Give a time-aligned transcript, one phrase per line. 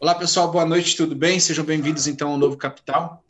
[0.00, 1.40] Olá, pessoal, boa noite, tudo bem?
[1.40, 3.24] Sejam bem-vindos então ao Novo Capital,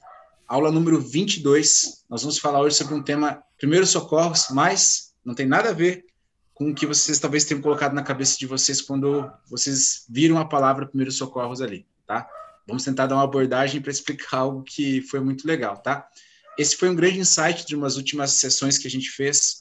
[0.47, 2.05] aula número 22.
[2.11, 6.05] Nós vamos falar hoje sobre um tema primeiros socorros, mas não tem nada a ver
[6.53, 10.45] com o que vocês talvez tenham colocado na cabeça de vocês quando vocês viram a
[10.45, 12.29] palavra primeiros socorros ali, tá?
[12.67, 16.07] Vamos tentar dar uma abordagem para explicar algo que foi muito legal, tá?
[16.59, 19.61] Esse foi um grande insight de umas últimas sessões que a gente fez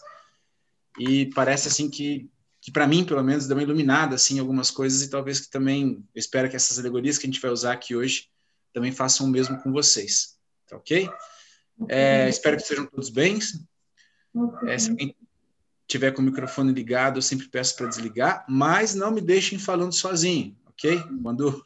[0.99, 2.29] e parece assim que
[2.67, 6.03] que para mim, pelo menos, deu uma iluminada assim algumas coisas e talvez que também
[6.13, 8.27] eu espero que essas alegorias que a gente vai usar aqui hoje
[8.73, 10.37] também façam o mesmo com vocês,
[10.67, 11.09] tá ok?
[11.87, 13.39] É, espero que estejam todos bem.
[14.65, 15.15] É, se alguém
[15.87, 19.93] tiver com o microfone ligado, eu sempre peço para desligar, mas não me deixem falando
[19.93, 21.01] sozinho, ok?
[21.23, 21.65] Quando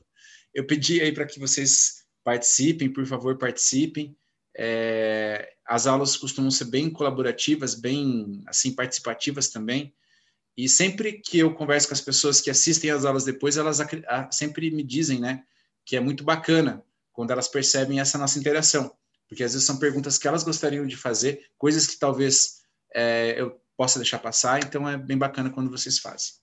[0.53, 4.15] eu pedi aí para que vocês participem, por favor, participem.
[4.55, 9.91] É, as aulas costumam ser bem colaborativas, bem assim participativas também.
[10.57, 13.79] E sempre que eu converso com as pessoas que assistem as aulas depois, elas
[14.31, 15.43] sempre me dizem, né,
[15.85, 16.83] que é muito bacana
[17.13, 18.95] quando elas percebem essa nossa interação,
[19.27, 22.61] porque às vezes são perguntas que elas gostariam de fazer, coisas que talvez
[22.93, 26.33] é, eu possa deixar passar, então é bem bacana quando vocês fazem.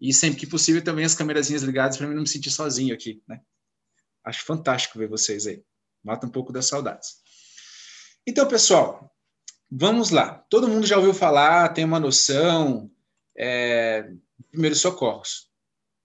[0.00, 3.22] E sempre que possível também as câmerazinhas ligadas para mim não me sentir sozinho aqui,
[3.28, 3.40] né?
[4.24, 5.62] Acho fantástico ver vocês aí.
[6.02, 7.16] Mata um pouco das saudades.
[8.26, 9.12] Então, pessoal,
[9.70, 10.34] vamos lá.
[10.50, 12.90] Todo mundo já ouviu falar, tem uma noção
[13.38, 14.10] é,
[14.50, 15.48] primeiros socorros.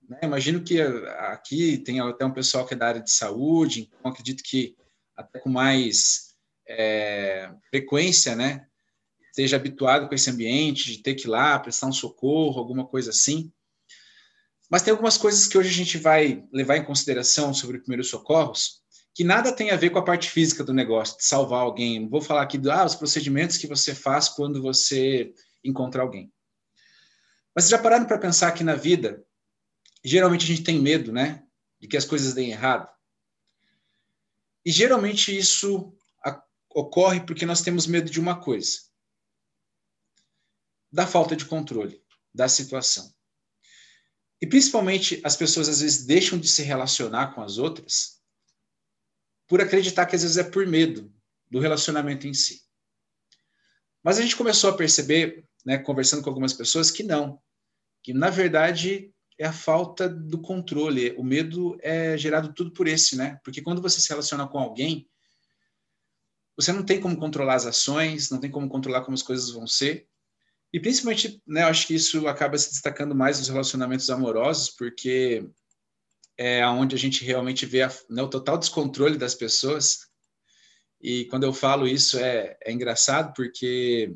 [0.08, 0.20] Né?
[0.24, 4.44] Imagino que aqui tem até um pessoal que é da área de saúde, então acredito
[4.44, 4.76] que
[5.18, 6.36] até com mais
[6.68, 8.68] é, frequência, né,
[9.30, 13.10] esteja habituado com esse ambiente de ter que ir lá prestar um socorro, alguma coisa
[13.10, 13.52] assim.
[14.70, 18.84] Mas tem algumas coisas que hoje a gente vai levar em consideração sobre primeiros socorros
[19.16, 22.10] que nada tem a ver com a parte física do negócio, de salvar alguém.
[22.10, 25.32] Vou falar aqui dos ah, procedimentos que você faz quando você
[25.64, 26.33] encontra alguém.
[27.56, 29.26] Mas já pararam para pensar que na vida,
[30.04, 31.46] geralmente a gente tem medo, né?
[31.80, 32.90] De que as coisas deem errado.
[34.66, 35.96] E geralmente isso
[36.70, 38.80] ocorre porque nós temos medo de uma coisa:
[40.92, 42.04] da falta de controle
[42.34, 43.14] da situação.
[44.42, 48.22] E principalmente as pessoas às vezes deixam de se relacionar com as outras
[49.48, 51.14] por acreditar que às vezes é por medo
[51.50, 52.64] do relacionamento em si.
[54.04, 57.40] Mas a gente começou a perceber, né, conversando com algumas pessoas, que não
[58.04, 61.16] que na verdade é a falta do controle.
[61.18, 63.40] O medo é gerado tudo por esse, né?
[63.44, 65.08] Porque quando você se relaciona com alguém,
[66.56, 69.66] você não tem como controlar as ações, não tem como controlar como as coisas vão
[69.66, 70.08] ser.
[70.72, 75.48] E principalmente, né, eu acho que isso acaba se destacando mais nos relacionamentos amorosos, porque
[76.38, 80.08] é onde a gente realmente vê a, né, o total descontrole das pessoas.
[81.02, 84.16] E quando eu falo isso é, é engraçado, porque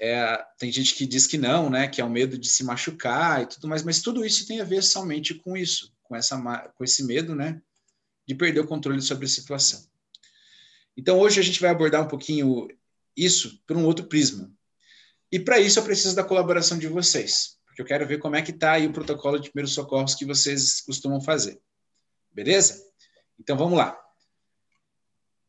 [0.00, 3.42] é, tem gente que diz que não, né, que é o medo de se machucar
[3.42, 6.38] e tudo mais, mas tudo isso tem a ver somente com isso, com, essa,
[6.74, 7.60] com esse medo, né,
[8.26, 9.84] de perder o controle sobre a situação.
[10.96, 12.66] Então, hoje a gente vai abordar um pouquinho
[13.14, 14.50] isso por um outro prisma.
[15.30, 18.42] E para isso eu preciso da colaboração de vocês, porque eu quero ver como é
[18.42, 21.60] que está aí o protocolo de primeiros socorros que vocês costumam fazer.
[22.32, 22.82] Beleza?
[23.38, 23.98] Então, vamos lá.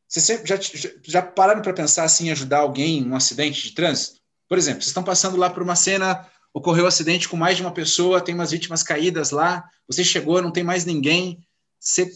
[0.09, 0.59] Vocês já,
[1.03, 4.20] já pararam para pensar assim, em ajudar alguém em um acidente de trânsito?
[4.51, 7.63] Por exemplo, vocês estão passando lá por uma cena, ocorreu um acidente com mais de
[7.63, 11.47] uma pessoa, tem umas vítimas caídas lá, você chegou, não tem mais ninguém,
[11.79, 12.11] você,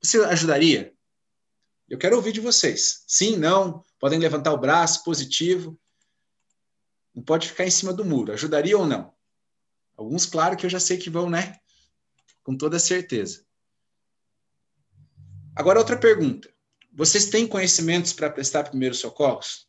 [0.00, 0.94] você ajudaria?
[1.86, 3.04] Eu quero ouvir de vocês.
[3.06, 5.78] Sim, não, podem levantar o braço, positivo.
[7.14, 8.32] Não pode ficar em cima do muro.
[8.32, 9.12] Ajudaria ou não?
[9.94, 11.58] Alguns, claro que eu já sei que vão, né?
[12.42, 13.44] Com toda certeza.
[15.54, 16.48] Agora, outra pergunta.
[16.94, 19.68] Vocês têm conhecimentos para prestar primeiros socorros?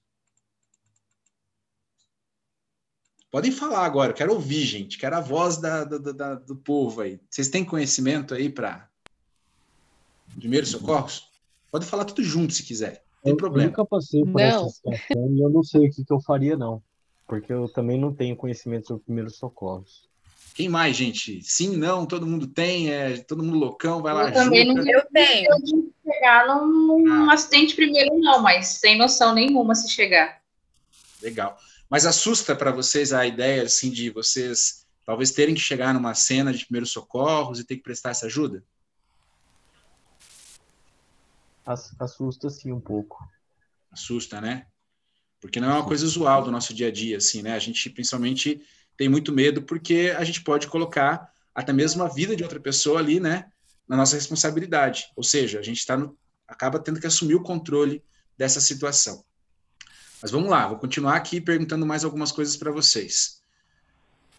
[3.35, 7.19] Podem falar agora, quero ouvir, gente, quero a voz da, da, da, do povo aí.
[7.29, 8.87] Vocês têm conhecimento aí para
[10.39, 11.27] primeiros socorros?
[11.69, 13.65] Pode falar tudo junto se quiser, não tem eu problema.
[13.65, 14.41] Eu nunca passei por não.
[14.41, 16.81] essa situação e eu não sei o que, que eu faria, não.
[17.27, 20.07] Porque eu também não tenho conhecimento sobre primeiros socorros.
[20.53, 21.41] Quem mais, gente?
[21.43, 24.29] Sim, não, todo mundo tem, é todo mundo loucão, vai eu lá.
[24.29, 25.49] Eu também não eu tenho.
[25.51, 27.33] Eu chegar num, num ah.
[27.33, 30.39] acidente primeiro, não, mas sem noção nenhuma se chegar.
[31.21, 31.57] Legal.
[31.89, 36.51] Mas assusta para vocês a ideia assim de vocês talvez terem que chegar numa cena
[36.51, 38.63] de primeiros socorros e ter que prestar essa ajuda?
[41.99, 43.27] Assusta sim um pouco.
[43.91, 44.67] Assusta, né?
[45.39, 47.53] Porque não é uma coisa usual do nosso dia a dia, assim, né?
[47.53, 48.61] A gente principalmente
[48.97, 52.99] tem muito medo porque a gente pode colocar até mesmo a vida de outra pessoa
[52.99, 53.51] ali, né?
[53.87, 55.11] Na nossa responsabilidade.
[55.15, 56.17] Ou seja, a gente está no,
[56.47, 58.03] acaba tendo que assumir o controle
[58.37, 59.23] dessa situação.
[60.21, 63.41] Mas vamos lá, vou continuar aqui perguntando mais algumas coisas para vocês.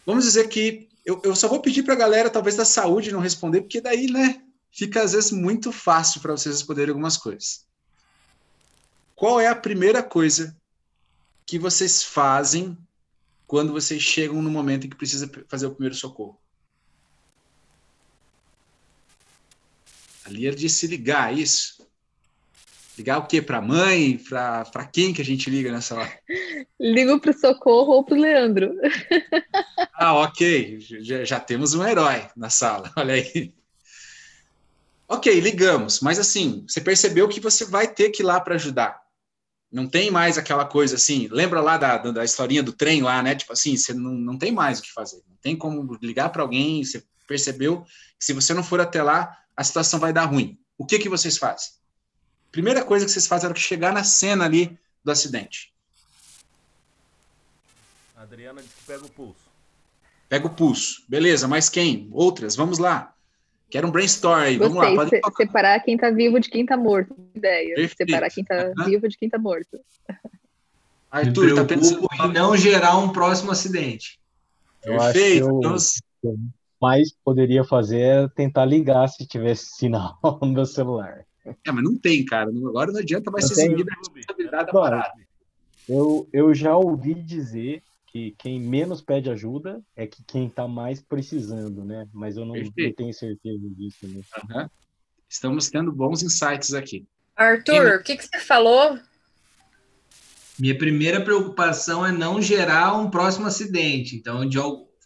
[0.04, 3.20] Vamos dizer que Eu, eu só vou pedir para a galera, talvez da saúde, não
[3.20, 4.42] responder, porque daí, né,
[4.72, 7.64] fica às vezes muito fácil para vocês responderem algumas coisas.
[9.14, 10.56] Qual é a primeira coisa
[11.46, 12.76] que vocês fazem
[13.46, 16.40] quando vocês chegam no momento em que precisa fazer o primeiro socorro?
[20.24, 21.75] A Lia disse ligar, é isso?
[22.96, 23.42] Ligar o quê?
[23.42, 24.18] Para a mãe?
[24.18, 26.18] Para quem que a gente liga nessa hora?
[26.80, 28.72] Ligo para o socorro ou para o Leandro.
[29.98, 30.78] Ah, ok.
[30.80, 32.92] Já, já, temos um herói na sala.
[32.96, 33.54] Olha aí.
[35.08, 36.00] Ok, ligamos.
[36.00, 39.00] Mas assim, você percebeu que você vai ter que ir lá para ajudar.
[39.72, 41.28] Não tem mais aquela coisa assim.
[41.30, 43.34] Lembra lá da, da historinha do trem lá, né?
[43.34, 45.22] Tipo assim, você não, não tem mais o que fazer.
[45.28, 46.84] Não tem como ligar para alguém.
[46.84, 47.82] Você percebeu
[48.18, 50.58] que se você não for até lá, a situação vai dar ruim.
[50.76, 51.70] O que, que vocês fazem?
[52.56, 55.74] Primeira coisa que vocês fazem era chegar na cena ali do acidente.
[58.16, 59.50] A Adriana disse que pega o pulso.
[60.26, 61.04] Pega o pulso.
[61.06, 62.08] Beleza, mas quem?
[62.10, 62.56] Outras?
[62.56, 63.14] Vamos lá.
[63.68, 64.56] Quero um brainstorm aí.
[64.56, 64.94] Vamos lá.
[64.94, 65.10] Pode...
[65.10, 67.14] Se, separar quem tá vivo de quem tá morto.
[67.34, 67.74] Ideia.
[67.74, 68.10] Perfeito.
[68.10, 68.84] Separar quem tá uhum.
[68.86, 69.78] vivo de quem tá morto.
[71.10, 74.18] Arthur, tá pensando em não gerar um próximo acidente.
[74.82, 75.46] Eu Perfeito.
[75.46, 75.76] Eu, então...
[76.80, 81.25] mais poderia fazer é tentar ligar se tivesse sinal no meu celular.
[81.46, 82.50] É, mas não tem, cara.
[82.50, 85.26] Agora não adianta mais ser seguida a responsabilidade da parada.
[85.88, 91.00] Eu, eu já ouvi dizer que quem menos pede ajuda é que quem está mais
[91.00, 92.08] precisando, né?
[92.12, 94.08] Mas eu não, não tenho certeza disso.
[94.08, 94.22] Né?
[94.50, 94.68] Uhum.
[95.28, 97.06] Estamos tendo bons insights aqui.
[97.36, 98.98] Arthur, o que, que você falou?
[100.58, 104.16] Minha primeira preocupação é não gerar um próximo acidente.
[104.16, 104.58] Então, de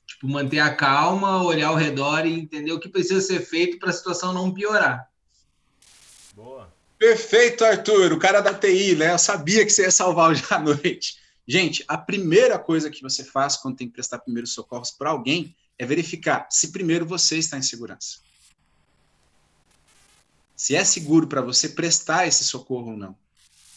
[0.07, 3.91] tipo, manter a calma, olhar ao redor e entender o que precisa ser feito para
[3.91, 5.10] a situação não piorar.
[7.01, 9.11] Perfeito, Arthur, o cara da TI, né?
[9.11, 11.17] Eu sabia que você ia salvar hoje à noite.
[11.49, 15.57] Gente, a primeira coisa que você faz quando tem que prestar primeiros socorros para alguém
[15.79, 18.19] é verificar se primeiro você está em segurança.
[20.55, 23.17] Se é seguro para você prestar esse socorro ou não.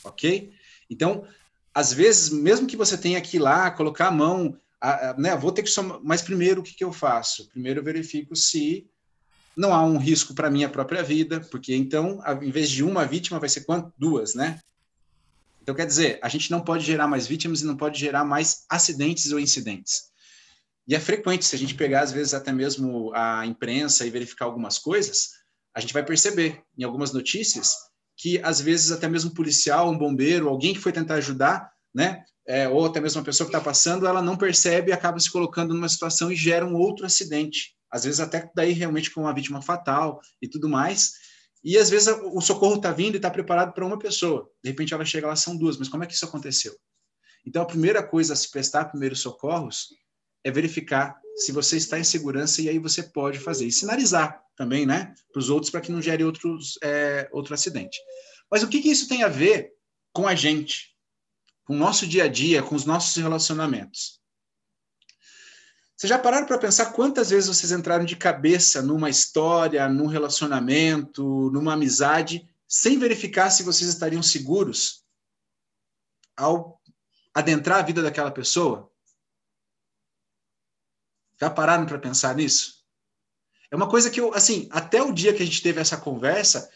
[0.04, 0.52] Ok?
[0.90, 1.26] Então,
[1.74, 5.34] às vezes, mesmo que você tenha que ir lá, colocar a mão, a, a, né,
[5.38, 7.48] vou ter que somar, mas primeiro o que, que eu faço?
[7.48, 8.86] Primeiro eu verifico se
[9.56, 13.40] não há um risco para minha própria vida, porque então, em vez de uma vítima,
[13.40, 13.94] vai ser quanto?
[13.98, 14.60] Duas, né?
[15.62, 18.66] Então, quer dizer, a gente não pode gerar mais vítimas e não pode gerar mais
[18.70, 20.12] acidentes ou incidentes.
[20.86, 24.46] E é frequente, se a gente pegar, às vezes, até mesmo a imprensa e verificar
[24.46, 25.30] algumas coisas,
[25.74, 27.76] a gente vai perceber, em algumas notícias,
[28.18, 32.24] que, às vezes, até mesmo um policial, um bombeiro, alguém que foi tentar ajudar, né,
[32.46, 35.32] é, ou até mesmo uma pessoa que está passando, ela não percebe e acaba se
[35.32, 39.34] colocando numa situação e gera um outro acidente às vezes até daí realmente com uma
[39.34, 41.14] vítima fatal e tudo mais.
[41.64, 44.50] E às vezes o socorro está vindo e está preparado para uma pessoa.
[44.64, 46.76] De repente ela chega lá, são duas, mas como é que isso aconteceu?
[47.46, 49.90] Então a primeira coisa a se prestar primeiros socorros
[50.44, 53.68] é verificar se você está em segurança e aí você pode fazer.
[53.68, 58.00] E sinalizar também, né, para os outros para que não gere outros, é, outro acidente.
[58.50, 59.72] Mas o que, que isso tem a ver
[60.12, 60.96] com a gente?
[61.64, 64.23] Com o nosso dia a dia, com os nossos relacionamentos?
[65.96, 71.52] Vocês já pararam para pensar quantas vezes vocês entraram de cabeça numa história, num relacionamento,
[71.52, 75.06] numa amizade, sem verificar se vocês estariam seguros
[76.36, 76.82] ao
[77.34, 78.92] adentrar a vida daquela pessoa?
[81.40, 82.84] Já pararam para pensar nisso?
[83.70, 86.70] É uma coisa que eu, assim, até o dia que a gente teve essa conversa,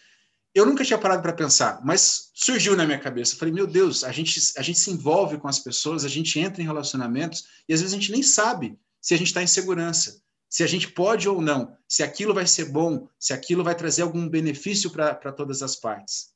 [0.53, 3.33] eu nunca tinha parado para pensar, mas surgiu na minha cabeça.
[3.33, 6.39] Eu falei, meu Deus, a gente, a gente se envolve com as pessoas, a gente
[6.39, 9.47] entra em relacionamentos e às vezes a gente nem sabe se a gente está em
[9.47, 13.73] segurança, se a gente pode ou não, se aquilo vai ser bom, se aquilo vai
[13.73, 16.33] trazer algum benefício para todas as partes.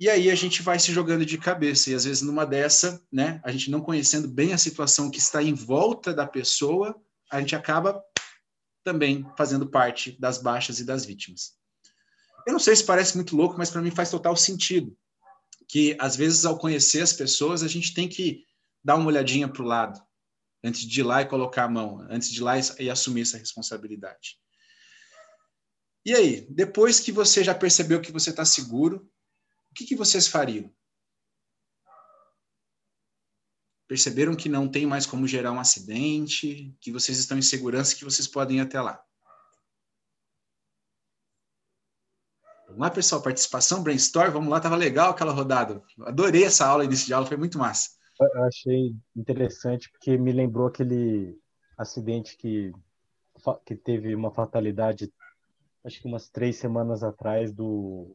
[0.00, 3.40] E aí a gente vai se jogando de cabeça, e às vezes numa dessa, né,
[3.44, 7.54] a gente não conhecendo bem a situação que está em volta da pessoa, a gente
[7.54, 8.02] acaba
[8.82, 11.52] também fazendo parte das baixas e das vítimas.
[12.44, 14.92] Eu não sei se parece muito louco, mas para mim faz total sentido.
[15.68, 18.42] Que às vezes, ao conhecer as pessoas, a gente tem que
[18.82, 20.02] dar uma olhadinha para o lado,
[20.64, 23.36] antes de ir lá e colocar a mão, antes de ir lá e assumir essa
[23.36, 24.40] responsabilidade.
[26.06, 29.10] E aí, depois que você já percebeu que você está seguro,
[29.70, 30.74] o que, que vocês fariam?
[33.86, 38.04] Perceberam que não tem mais como gerar um acidente, que vocês estão em segurança, que
[38.04, 39.04] vocês podem ir até lá.
[42.66, 45.82] Vamos lá, pessoal, participação, brainstorm, vamos lá, tava legal aquela rodada.
[46.00, 47.90] Adorei essa aula, início de aula, foi muito massa.
[48.20, 51.36] Eu achei interessante porque me lembrou aquele
[51.76, 52.72] acidente que,
[53.66, 55.12] que teve uma fatalidade,
[55.84, 58.14] acho que umas três semanas atrás, do,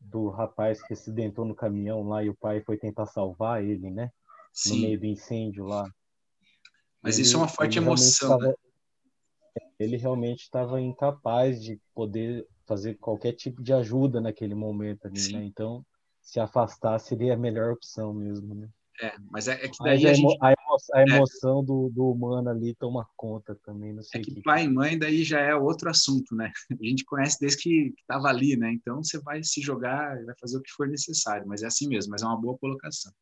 [0.00, 4.10] do rapaz que acidentou no caminhão lá e o pai foi tentar salvar ele, né?
[4.52, 4.74] Sim.
[4.74, 5.84] No meio do incêndio lá.
[7.02, 8.54] Mas ele, isso é uma forte emoção, estava, né?
[9.78, 15.44] ele realmente estava incapaz de poder fazer qualquer tipo de ajuda naquele momento ali, né?
[15.44, 15.84] Então,
[16.20, 18.68] se afastar seria a melhor opção mesmo, né?
[19.00, 20.36] É, mas é, é que daí a, a, gente...
[20.40, 21.64] a, emo, a, emoção é.
[21.64, 24.98] do, do humano ali toma conta também, não sei é que, que pai e mãe
[24.98, 26.52] daí já é outro assunto, né?
[26.82, 28.72] A gente conhece desde que estava ali, né?
[28.72, 32.10] Então você vai se jogar, vai fazer o que for necessário, mas é assim mesmo,
[32.10, 33.12] mas é uma boa colocação.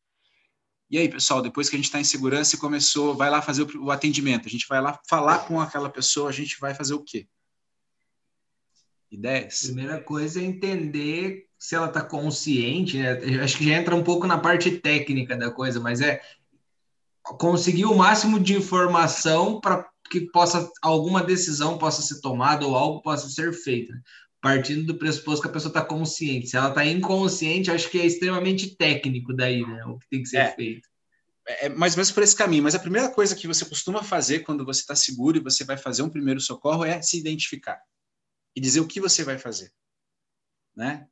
[0.89, 3.63] E aí, pessoal, depois que a gente está em segurança e começou, vai lá fazer
[3.63, 6.95] o, o atendimento, a gente vai lá falar com aquela pessoa, a gente vai fazer
[6.95, 7.27] o quê?
[9.11, 9.63] Ideias?
[9.63, 13.19] Primeira coisa é entender se ela está consciente, né?
[13.23, 16.21] Eu acho que já entra um pouco na parte técnica da coisa, mas é
[17.21, 23.01] conseguir o máximo de informação para que possa alguma decisão possa ser tomada ou algo
[23.01, 24.01] possa ser feito, né?
[24.41, 26.47] partindo do pressuposto que a pessoa está consciente.
[26.47, 29.83] Se ela está inconsciente, acho que é extremamente técnico daí, né?
[29.85, 30.51] O que tem que ser é.
[30.51, 30.87] feito.
[31.47, 34.03] É, é mais ou menos por esse caminho, mas a primeira coisa que você costuma
[34.03, 37.81] fazer quando você está seguro e você vai fazer um primeiro socorro é se identificar
[38.55, 39.71] e dizer o que você vai fazer,
[40.75, 41.07] né?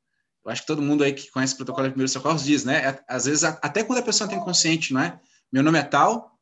[0.46, 2.90] Eu acho que todo mundo aí que conhece o protocolo de primeiros socorros diz, né?
[2.90, 5.20] É, às vezes, até quando a pessoa tem consciente, não é?
[5.52, 6.40] Meu nome é tal,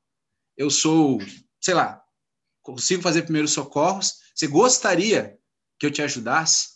[0.58, 1.20] eu sou,
[1.62, 2.04] sei lá,
[2.62, 4.16] consigo fazer primeiros socorros.
[4.36, 5.38] Você gostaria
[5.80, 6.74] que eu te ajudasse?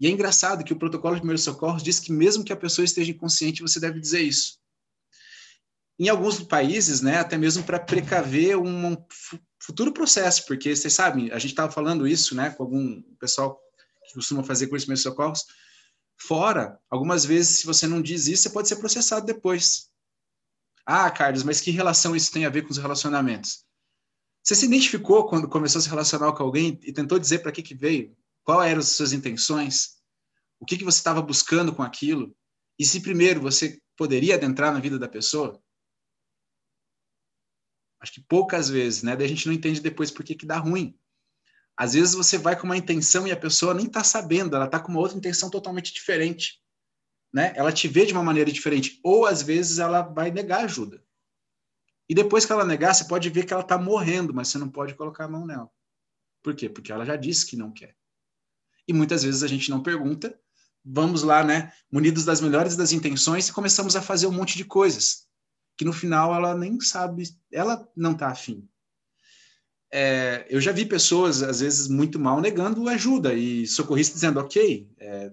[0.00, 2.84] E é engraçado que o protocolo de primeiros socorros diz que mesmo que a pessoa
[2.84, 4.58] esteja inconsciente, você deve dizer isso.
[5.96, 8.96] Em alguns países, né, até mesmo para precaver um
[9.60, 13.56] futuro processo, porque vocês sabem, a gente estava falando isso, né, com algum pessoal
[14.08, 15.44] que costuma fazer curso de primeiros socorros,
[16.16, 19.90] Fora, algumas vezes, se você não diz isso, você pode ser processado depois.
[20.86, 23.64] Ah, Carlos, mas que relação isso tem a ver com os relacionamentos?
[24.42, 27.62] Você se identificou quando começou a se relacionar com alguém e tentou dizer para que,
[27.62, 28.14] que veio?
[28.42, 29.96] Quais eram as suas intenções?
[30.60, 32.36] O que, que você estava buscando com aquilo?
[32.78, 35.62] E se primeiro você poderia adentrar na vida da pessoa?
[38.00, 39.16] Acho que poucas vezes, né?
[39.16, 40.94] Daí a gente não entende depois por que, que dá ruim.
[41.76, 44.78] Às vezes você vai com uma intenção e a pessoa nem está sabendo, ela está
[44.78, 46.60] com uma outra intenção totalmente diferente.
[47.32, 47.52] Né?
[47.56, 49.00] Ela te vê de uma maneira diferente.
[49.02, 51.02] Ou às vezes ela vai negar ajuda.
[52.08, 54.68] E depois que ela negar, você pode ver que ela está morrendo, mas você não
[54.68, 55.68] pode colocar a mão nela.
[56.42, 56.68] Por quê?
[56.68, 57.96] Porque ela já disse que não quer.
[58.86, 60.38] E muitas vezes a gente não pergunta,
[60.84, 64.64] vamos lá, né, munidos das melhores das intenções e começamos a fazer um monte de
[64.64, 65.26] coisas
[65.76, 68.68] que no final ela nem sabe, ela não está afim
[69.96, 74.90] é, eu já vi pessoas, às vezes, muito mal negando ajuda e socorristas dizendo, ok,
[74.98, 75.30] é,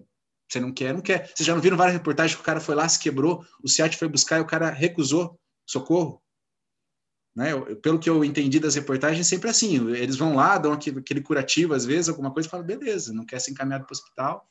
[0.47, 1.31] você não quer, não quer.
[1.33, 3.97] Vocês já não viram várias reportagens que o cara foi lá, se quebrou, o SEAT
[3.97, 6.21] foi buscar e o cara recusou socorro?
[7.35, 7.53] Né?
[7.53, 11.21] Eu, pelo que eu entendi das reportagens, sempre assim, eles vão lá, dão aquele, aquele
[11.21, 14.47] curativo, às vezes, alguma coisa, e falam, beleza, não quer ser encaminhado para o hospital,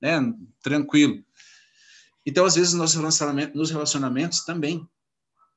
[0.00, 0.20] né?
[0.62, 1.22] tranquilo.
[2.24, 4.88] Então, às vezes, nos relacionamentos, nos relacionamentos também,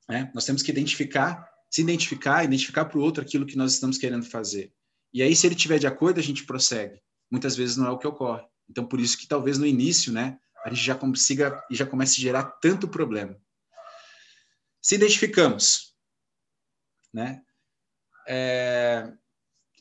[0.09, 0.29] né?
[0.35, 4.23] nós temos que identificar se identificar, identificar para o outro aquilo que nós estamos querendo
[4.23, 4.71] fazer.
[5.11, 7.01] E aí, se ele tiver de acordo, a gente prossegue.
[7.31, 8.45] Muitas vezes não é o que ocorre.
[8.69, 12.19] Então, por isso que talvez no início, né, a gente já consiga e já comece
[12.19, 13.35] a gerar tanto problema.
[14.83, 15.97] Se identificamos,
[17.11, 17.41] né,
[18.27, 19.11] é,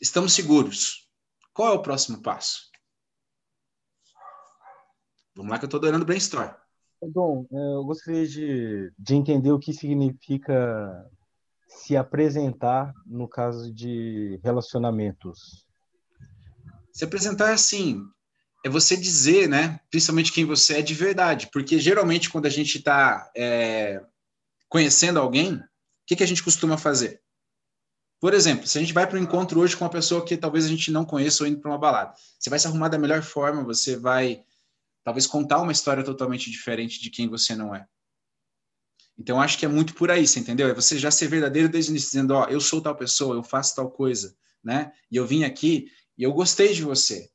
[0.01, 1.11] estamos seguros.
[1.53, 2.71] Qual é o próximo passo?
[5.37, 6.55] Vamos lá que eu estou adorando brainstorm.
[7.03, 11.11] Dom, é, eu gostaria de, de entender o que significa
[11.77, 15.67] se apresentar no caso de relacionamentos?
[16.93, 18.03] Se apresentar é assim,
[18.65, 22.79] é você dizer, né, principalmente quem você é de verdade, porque geralmente quando a gente
[22.79, 24.03] está é,
[24.69, 25.63] conhecendo alguém, o
[26.07, 27.21] que, que a gente costuma fazer?
[28.21, 30.65] Por exemplo, se a gente vai para um encontro hoje com uma pessoa que talvez
[30.65, 33.21] a gente não conheça ou indo para uma balada, você vai se arrumar da melhor
[33.23, 34.45] forma, você vai
[35.03, 37.85] talvez contar uma história totalmente diferente de quem você não é.
[39.19, 40.69] Então, acho que é muito por aí, você entendeu?
[40.69, 43.43] É você já ser verdadeiro desde o início, dizendo, ó, eu sou tal pessoa, eu
[43.43, 44.93] faço tal coisa, né?
[45.11, 47.31] E eu vim aqui e eu gostei de você.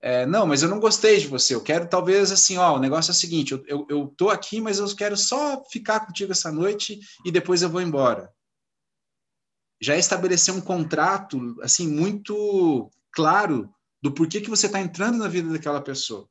[0.00, 1.54] É, não, mas eu não gostei de você.
[1.54, 4.60] Eu quero talvez assim, ó, o negócio é o seguinte, eu, eu, eu tô aqui,
[4.60, 8.32] mas eu quero só ficar contigo essa noite e depois eu vou embora.
[9.80, 15.52] Já estabelecer um contrato, assim, muito claro do porquê que você está entrando na vida
[15.52, 16.28] daquela pessoa.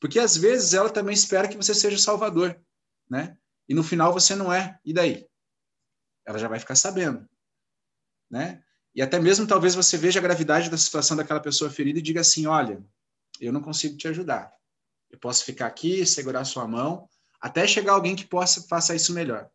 [0.00, 2.58] Porque às vezes ela também espera que você seja o salvador,
[3.08, 3.36] né?
[3.68, 5.26] E no final você não é, e daí?
[6.24, 7.28] Ela já vai ficar sabendo,
[8.30, 8.62] né?
[8.94, 12.20] E até mesmo talvez você veja a gravidade da situação daquela pessoa ferida e diga
[12.22, 12.82] assim: olha,
[13.40, 14.52] eu não consigo te ajudar.
[15.10, 17.08] Eu posso ficar aqui, segurar sua mão,
[17.40, 19.48] até chegar alguém que possa faça isso melhor.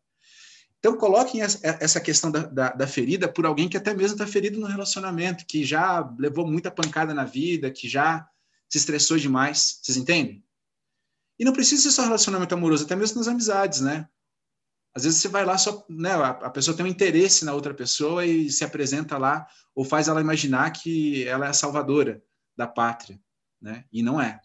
[0.79, 4.59] Então, coloquem essa questão da, da, da ferida por alguém que até mesmo está ferido
[4.59, 8.27] no relacionamento, que já levou muita pancada na vida, que já
[8.67, 9.79] se estressou demais.
[9.81, 10.43] Vocês entendem?
[11.41, 14.07] E não precisa ser só relacionamento amoroso, até mesmo nas amizades, né?
[14.93, 18.23] Às vezes você vai lá só, né, a, pessoa tem um interesse na outra pessoa
[18.23, 22.21] e se apresenta lá ou faz ela imaginar que ela é a salvadora
[22.55, 23.19] da pátria,
[23.59, 23.85] né?
[23.91, 24.39] E não é.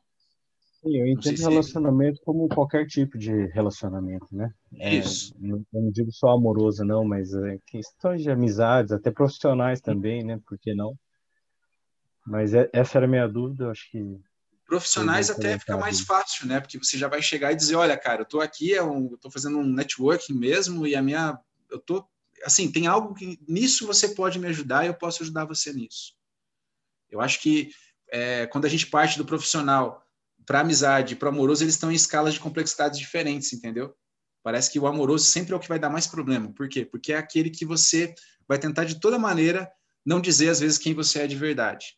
[0.80, 4.50] Sim, eu entendo relacionamento como qualquer tipo de relacionamento, né?
[4.76, 5.34] É, Isso.
[5.38, 10.40] Não, não digo só amoroso, não, mas é questões de amizades, até profissionais também, né?
[10.46, 10.98] Por que não?
[12.26, 14.18] Mas é, essa era a minha dúvida, eu acho que
[14.66, 16.60] Profissionais bem até fica mais fácil, né?
[16.60, 19.30] Porque você já vai chegar e dizer, olha, cara, eu tô aqui, é eu tô
[19.30, 21.38] fazendo um networking mesmo e a minha,
[21.70, 22.04] eu tô,
[22.44, 26.14] assim, tem algo que nisso você pode me ajudar e eu posso ajudar você nisso.
[27.08, 27.70] Eu acho que
[28.10, 30.04] é, quando a gente parte do profissional
[30.44, 33.94] para amizade, para amoroso, eles estão em escalas de complexidades diferentes, entendeu?
[34.42, 36.52] Parece que o amoroso sempre é o que vai dar mais problema.
[36.52, 36.84] Por quê?
[36.84, 38.14] Porque é aquele que você
[38.48, 39.70] vai tentar de toda maneira
[40.04, 41.96] não dizer às vezes quem você é de verdade.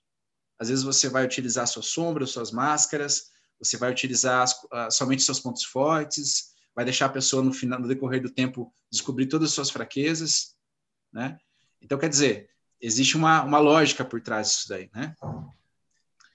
[0.59, 5.23] Às vezes você vai utilizar suas sombras, suas máscaras, você vai utilizar as- ah, somente
[5.23, 9.49] seus pontos fortes, vai deixar a pessoa no final, no decorrer do tempo, descobrir todas
[9.49, 10.55] as suas fraquezas,
[11.12, 11.38] né?
[11.81, 12.50] Então, quer dizer,
[12.81, 15.15] existe uma, uma lógica por trás disso daí, né?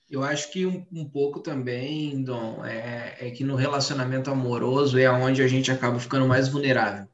[0.09, 5.09] Eu acho que um, um pouco também, Dom, é, é que no relacionamento amoroso é
[5.09, 7.07] onde a gente acaba ficando mais vulnerável.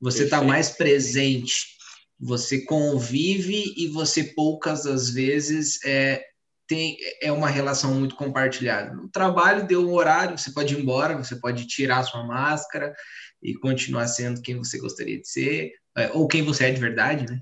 [0.00, 1.76] Você está mais presente,
[2.18, 6.24] você convive e você poucas das vezes é,
[6.66, 8.94] tem, é uma relação muito compartilhada.
[8.94, 12.94] No trabalho deu um horário, você pode ir embora, você pode tirar sua máscara
[13.42, 17.26] e continuar sendo quem você gostaria de ser, é, ou quem você é de verdade,
[17.26, 17.38] né?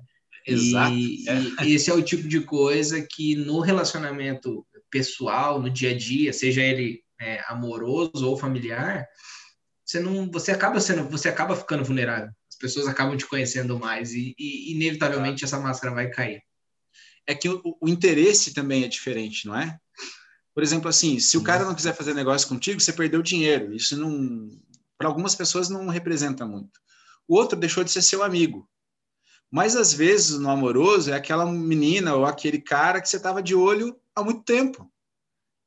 [0.47, 1.65] Exato, E, é.
[1.65, 6.33] e esse é o tipo de coisa que no relacionamento pessoal, no dia a dia,
[6.33, 9.07] seja ele é, amoroso ou familiar,
[9.85, 12.31] você não, você acaba sendo, você acaba ficando vulnerável.
[12.49, 16.41] As pessoas acabam te conhecendo mais e, e inevitavelmente essa máscara vai cair.
[17.27, 19.79] É que o, o interesse também é diferente, não é?
[20.55, 23.75] Por exemplo, assim, se o cara não quiser fazer negócio contigo, você perdeu dinheiro.
[23.75, 24.49] Isso não,
[24.99, 26.81] para algumas pessoas não representa muito.
[27.27, 28.69] O outro deixou de ser seu amigo.
[29.51, 33.55] Mas às vezes no amoroso é aquela menina ou aquele cara que você estava de
[33.55, 34.93] olho há muito tempo.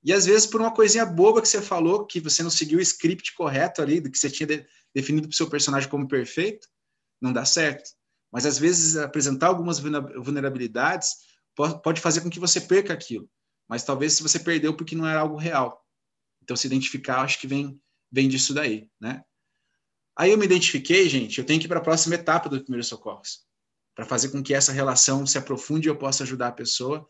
[0.04, 2.82] E às vezes por uma coisinha boba que você falou, que você não seguiu o
[2.82, 6.68] script correto ali, do que você tinha de- definido para o seu personagem como perfeito,
[7.22, 7.90] não dá certo.
[8.32, 11.16] Mas às vezes apresentar algumas vulnerabilidades
[11.56, 13.30] pode fazer com que você perca aquilo.
[13.68, 15.84] Mas talvez se você perdeu porque não era algo real.
[16.42, 17.80] Então se identificar, acho que vem
[18.12, 19.24] vem disso daí, né?
[20.16, 22.86] Aí eu me identifiquei, gente, eu tenho que ir para a próxima etapa do primeiro
[22.86, 23.44] socorros,
[23.96, 27.08] para fazer com que essa relação se aprofunde e eu possa ajudar a pessoa,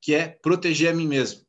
[0.00, 1.46] que é proteger a mim mesmo,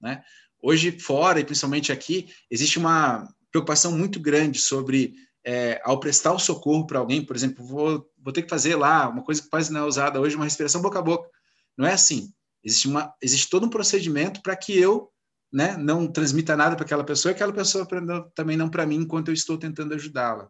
[0.00, 0.24] né?
[0.62, 6.38] Hoje fora e principalmente aqui existe uma preocupação muito grande sobre é, ao prestar o
[6.38, 9.72] socorro para alguém, por exemplo, vou, vou ter que fazer lá uma coisa que quase
[9.72, 11.28] não é usada hoje, uma respiração boca a boca.
[11.76, 12.32] Não é assim.
[12.62, 15.10] Existe, uma, existe todo um procedimento para que eu
[15.52, 17.86] né, não transmita nada para aquela pessoa e aquela pessoa
[18.34, 20.48] também não para mim enquanto eu estou tentando ajudá-la.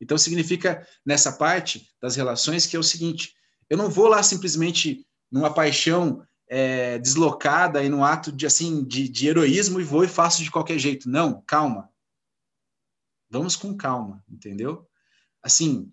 [0.00, 3.32] Então significa nessa parte das relações que é o seguinte:
[3.70, 9.08] eu não vou lá simplesmente numa paixão é, deslocada e num ato de assim de,
[9.08, 11.08] de heroísmo e vou e faço de qualquer jeito.
[11.08, 11.88] Não, calma.
[13.38, 14.88] Vamos com calma, entendeu?
[15.42, 15.92] Assim,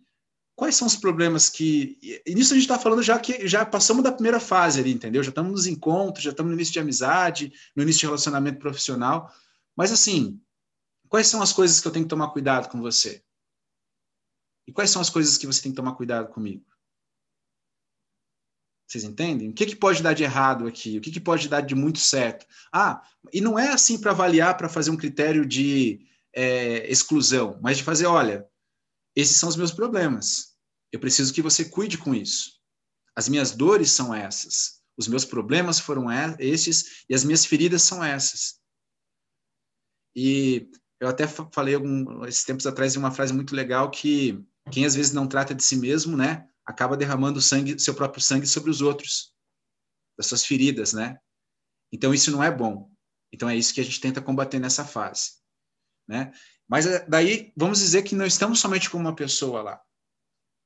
[0.56, 1.98] quais são os problemas que.
[2.26, 5.24] E nisso a gente está falando já que já passamos da primeira fase ali, entendeu?
[5.24, 9.34] Já estamos nos encontros, já estamos no início de amizade, no início de relacionamento profissional.
[9.76, 10.40] Mas assim,
[11.10, 13.24] quais são as coisas que eu tenho que tomar cuidado com você?
[14.68, 16.64] E quais são as coisas que você tem que tomar cuidado comigo?
[18.88, 19.50] Vocês entendem?
[19.50, 20.98] O que, que pode dar de errado aqui?
[20.98, 22.46] O que, que pode dar de muito certo?
[22.72, 23.02] Ah,
[23.34, 27.84] e não é assim para avaliar, para fazer um critério de é, exclusão, mas de
[27.84, 28.48] fazer, olha,
[29.16, 30.56] esses são os meus problemas.
[30.92, 32.60] Eu preciso que você cuide com isso.
[33.16, 34.82] As minhas dores são essas.
[34.98, 36.08] Os meus problemas foram
[36.40, 38.60] esses e as minhas feridas são essas.
[40.16, 44.44] E eu até fa- falei algum, esses tempos atrás de uma frase muito legal que
[44.72, 48.46] quem às vezes não trata de si mesmo, né, acaba derramando sangue, seu próprio sangue
[48.46, 49.34] sobre os outros,
[50.18, 51.18] das suas feridas, né?
[51.92, 52.92] Então isso não é bom.
[53.34, 55.41] Então é isso que a gente tenta combater nessa fase,
[56.12, 56.34] né?
[56.68, 59.82] Mas eh, daí vamos dizer que não estamos somente com uma pessoa lá.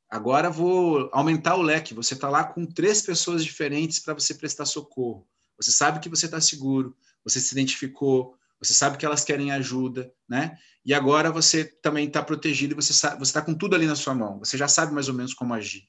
[0.10, 1.94] Agora vou aumentar o leque.
[1.94, 5.28] Você está lá com três pessoas diferentes para você prestar socorro.
[5.58, 10.12] Você sabe que você está seguro, você se identificou, você sabe que elas querem ajuda,
[10.28, 10.58] né?
[10.84, 14.40] E agora você também está protegido e você está com tudo ali na sua mão.
[14.40, 15.88] Você já sabe mais ou menos como agir,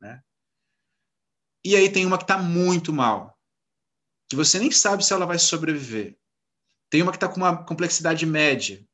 [0.00, 0.20] né?
[1.64, 3.38] E aí tem uma que está muito mal,
[4.28, 6.18] que você nem sabe se ela vai sobreviver.
[6.90, 8.87] Tem uma que está com uma complexidade média,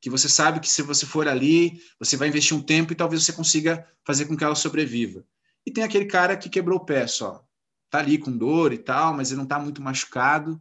[0.00, 3.22] que você sabe que se você for ali, você vai investir um tempo e talvez
[3.22, 5.24] você consiga fazer com que ela sobreviva.
[5.64, 7.46] E tem aquele cara que quebrou o pé só.
[7.90, 10.52] Tá ali com dor e tal, mas ele não está muito machucado.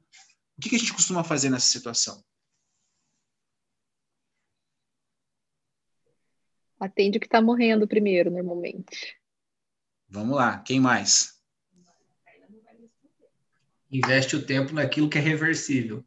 [0.58, 2.22] O que, que a gente costuma fazer nessa situação?
[6.78, 9.18] Atende o que tá morrendo primeiro, normalmente.
[10.08, 11.40] Vamos lá, quem mais?
[13.92, 16.06] Investe o tempo naquilo que é reversível,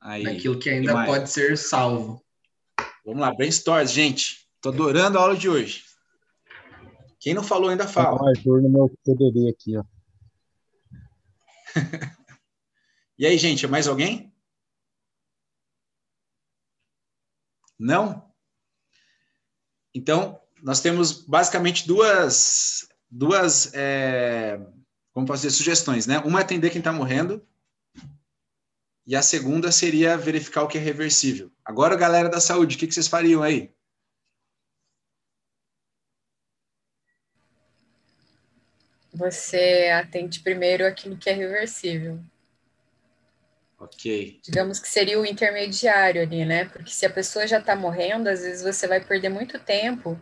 [0.00, 2.24] Aí, naquilo que ainda pode ser salvo.
[3.08, 4.46] Vamos lá, brainstorms, gente.
[4.60, 5.82] Tô adorando a aula de hoje.
[7.18, 8.18] Quem não falou ainda Tá fala.
[8.18, 9.84] com o Arthur no meu CDD aqui, ó.
[13.18, 14.30] E aí, gente, mais alguém?
[17.78, 18.30] Não?
[19.94, 24.60] Então, nós temos basicamente duas, duas é,
[25.12, 26.18] como posso dizer, sugestões, né?
[26.18, 27.42] Uma é atender quem está morrendo
[29.08, 31.50] e a segunda seria verificar o que é reversível.
[31.64, 33.72] Agora, galera da saúde, o que, vocês fariam aí?
[39.14, 42.20] Você atende primeiro aquilo que é reversível.
[43.78, 44.40] Ok.
[44.44, 46.66] Digamos que seria o intermediário ali, né?
[46.66, 50.20] Porque se a pessoa já está morrendo, às vezes você vai perder muito tempo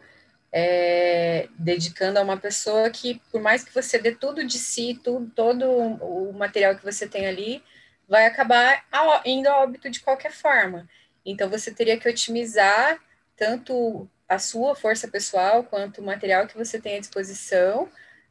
[0.53, 5.29] é, dedicando a uma pessoa que, por mais que você dê tudo de si, tudo,
[5.35, 7.65] todo o material que você tem ali,
[8.09, 8.85] vai acabar
[9.25, 10.89] indo a óbito de qualquer forma.
[11.25, 13.01] Então, você teria que otimizar
[13.37, 17.89] tanto a sua força pessoal quanto o material que você tem à disposição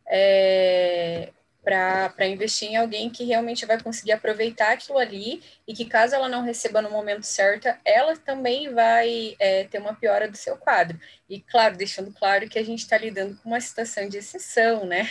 [0.08, 1.32] é,
[1.64, 6.30] para investir em alguém que realmente vai conseguir aproveitar aquilo ali e que, caso ela
[6.30, 11.00] não receba no momento certo, ela também vai é, ter uma piora do seu quadro.
[11.30, 15.10] E, claro, deixando claro que a gente está lidando com uma situação de exceção, né?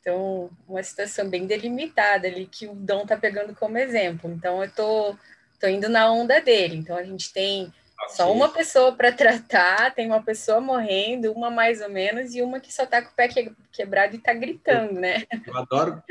[0.00, 4.30] Então, uma situação bem delimitada ali, que o Dom está pegando como exemplo.
[4.32, 5.14] Então, eu tô,
[5.60, 6.76] tô indo na onda dele.
[6.76, 7.72] Então, a gente tem
[8.08, 8.34] só Ok.
[8.34, 12.72] uma pessoa para tratar, tem uma pessoa morrendo, uma mais ou menos, e uma que
[12.72, 15.24] só tá com o pé que- quebrado e tá gritando, né?
[15.46, 16.02] Eu adoro.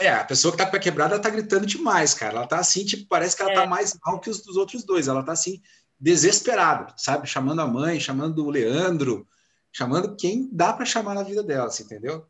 [0.00, 2.38] É, a pessoa que tá com a pé quebrada ela tá gritando demais, cara.
[2.38, 3.54] Ela tá assim, tipo, parece que ela É.
[3.54, 5.06] tá mais mal que os dos outros dois.
[5.06, 5.62] Ela tá assim,
[5.98, 7.26] desesperada, sabe?
[7.28, 9.26] Chamando a mãe, chamando o Leandro,
[9.72, 12.26] chamando quem dá para chamar na vida dela, assim, entendeu?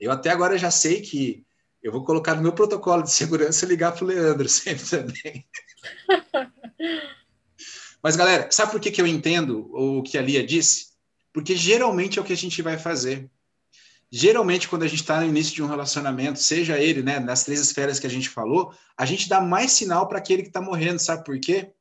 [0.00, 1.44] Eu até agora já sei que
[1.82, 5.46] eu vou colocar no meu protocolo de segurança ligar pro Leandro sempre também.
[8.02, 10.90] Mas, galera, sabe por que, que eu entendo o que a Lia disse?
[11.32, 13.30] Porque geralmente é o que a gente vai fazer
[14.10, 17.60] geralmente quando a gente está no início de um relacionamento, seja ele, né, nas três
[17.60, 20.98] esferas que a gente falou, a gente dá mais sinal para aquele que está morrendo,
[20.98, 21.72] sabe por quê?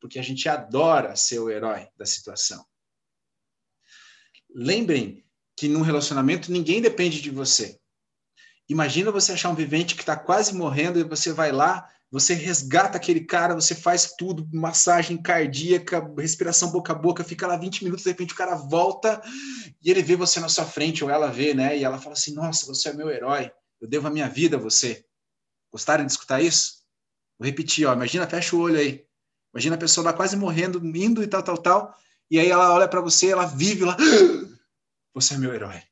[0.00, 2.64] Porque a gente adora ser o herói da situação.
[4.54, 5.25] Lembrem
[5.56, 7.78] que num relacionamento ninguém depende de você.
[8.68, 12.96] Imagina você achar um vivente que está quase morrendo e você vai lá, você resgata
[12.96, 18.04] aquele cara, você faz tudo, massagem cardíaca, respiração boca a boca, fica lá 20 minutos,
[18.04, 19.20] de repente o cara volta
[19.82, 21.76] e ele vê você na sua frente, ou ela vê, né?
[21.76, 24.60] E ela fala assim: Nossa, você é meu herói, eu devo a minha vida a
[24.60, 25.04] você.
[25.72, 26.84] Gostaram de escutar isso?
[27.38, 27.92] Vou repetir, ó.
[27.92, 29.04] Imagina, fecha o olho aí.
[29.52, 31.94] Imagina a pessoa lá quase morrendo, indo e tal, tal, tal.
[32.30, 33.96] E aí ela olha para você, ela vive lá.
[35.16, 35.82] Você é meu herói.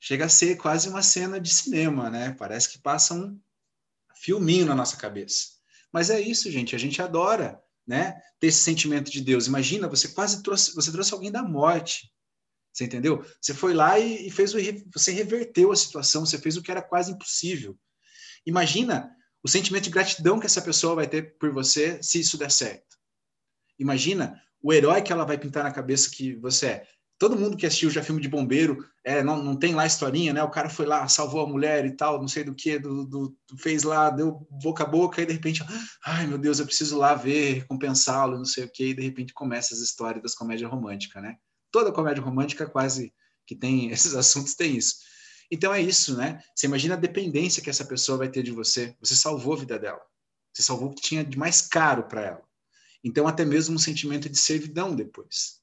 [0.00, 2.32] Chega a ser quase uma cena de cinema, né?
[2.32, 3.38] Parece que passa um
[4.16, 5.48] filminho na nossa cabeça.
[5.92, 6.74] Mas é isso, gente.
[6.74, 8.18] A gente adora, né?
[8.40, 9.46] Ter esse sentimento de Deus.
[9.46, 12.10] Imagina, você quase trouxe, você trouxe alguém da morte.
[12.72, 13.22] Você entendeu?
[13.38, 14.58] Você foi lá e, e fez o,
[14.94, 17.78] você reverteu a situação, você fez o que era quase impossível.
[18.46, 22.50] Imagina o sentimento de gratidão que essa pessoa vai ter por você se isso der
[22.50, 22.96] certo.
[23.78, 26.88] Imagina o herói que ela vai pintar na cabeça que você é.
[27.22, 30.42] Todo mundo que assistiu já filme de bombeiro, é, não, não tem lá historinha, né?
[30.42, 33.36] O cara foi lá, salvou a mulher e tal, não sei do que, do, do,
[33.58, 35.62] fez lá, deu boca a boca, e de repente,
[36.04, 39.32] ai meu Deus, eu preciso lá ver, recompensá-lo, não sei o que, e de repente
[39.32, 41.36] começa as histórias das comédias românticas, né?
[41.70, 43.14] Toda comédia romântica quase
[43.46, 44.96] que tem esses assuntos tem isso.
[45.48, 46.42] Então é isso, né?
[46.56, 48.96] Você imagina a dependência que essa pessoa vai ter de você.
[48.98, 50.02] Você salvou a vida dela.
[50.52, 52.42] Você salvou o que tinha de mais caro para ela.
[53.04, 55.61] Então até mesmo um sentimento de servidão depois.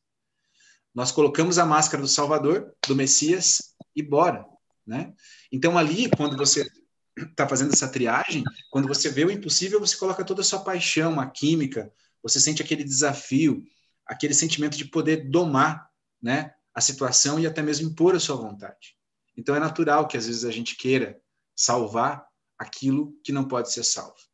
[0.94, 4.46] Nós colocamos a máscara do Salvador, do Messias e bora,
[4.86, 5.14] né?
[5.52, 6.70] Então ali, quando você
[7.18, 11.20] está fazendo essa triagem, quando você vê o impossível, você coloca toda a sua paixão,
[11.20, 11.92] a química,
[12.24, 13.64] você sente aquele desafio,
[14.06, 15.90] aquele sentimento de poder domar,
[16.22, 18.96] né, a situação e até mesmo impor a sua vontade.
[19.38, 21.20] Então é natural que às vezes a gente queira
[21.56, 22.26] salvar
[22.58, 24.29] aquilo que não pode ser salvo.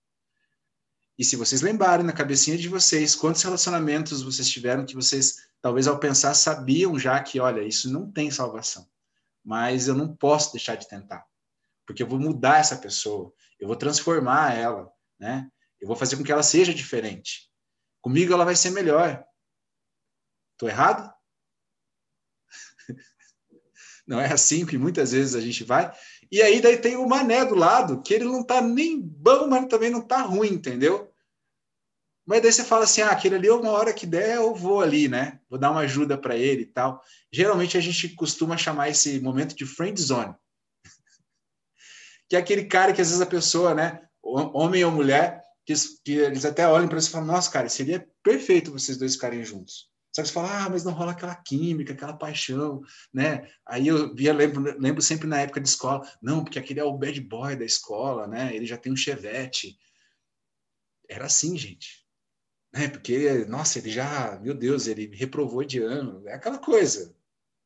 [1.18, 5.88] E se vocês lembrarem na cabecinha de vocês quantos relacionamentos vocês tiveram que vocês talvez
[5.88, 8.88] ao pensar sabiam já que, olha, isso não tem salvação,
[9.44, 11.26] mas eu não posso deixar de tentar,
[11.86, 15.50] porque eu vou mudar essa pessoa, eu vou transformar ela, né?
[15.80, 17.50] Eu vou fazer com que ela seja diferente.
[18.02, 19.24] Comigo ela vai ser melhor.
[20.58, 21.14] Tô errado?
[24.08, 25.92] Não é assim que muitas vezes a gente vai.
[26.36, 29.68] E aí daí tem o mané do lado, que ele não tá nem bom, mas
[29.68, 31.10] também não tá ruim, entendeu?
[32.26, 35.08] Mas daí você fala assim, ah, aquele ali, uma hora que der, eu vou ali,
[35.08, 35.40] né?
[35.50, 37.02] Vou dar uma ajuda para ele e tal.
[37.32, 40.36] Geralmente a gente costuma chamar esse momento de friend zone.
[42.28, 46.18] que é aquele cara que às vezes a pessoa, né, homem ou mulher, que, que
[46.18, 49.90] eles até olham para você e falam, nossa, cara, seria perfeito vocês dois ficarem juntos.
[50.16, 52.82] Só que você fala, ah, mas não rola aquela química, aquela paixão,
[53.14, 53.50] né?
[53.66, 56.98] Aí eu via, lembro, lembro sempre na época de escola, não, porque aquele é o
[56.98, 58.56] bad boy da escola, né?
[58.56, 59.78] Ele já tem um chevette.
[61.10, 62.06] Era assim, gente
[62.76, 62.90] né?
[62.90, 66.22] Porque, nossa, ele já, meu Deus, ele reprovou de ano.
[66.28, 67.16] É aquela coisa.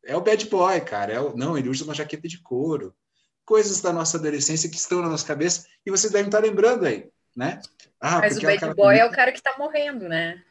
[0.06, 1.12] É o bad boy, cara.
[1.12, 2.96] É o, não, ele usa uma jaqueta de couro.
[3.44, 7.10] Coisas da nossa adolescência que estão na nossa cabeça e vocês devem estar lembrando aí,
[7.36, 7.60] né?
[8.00, 10.44] Ah, Mas o bad é boy é o cara que está morrendo, né?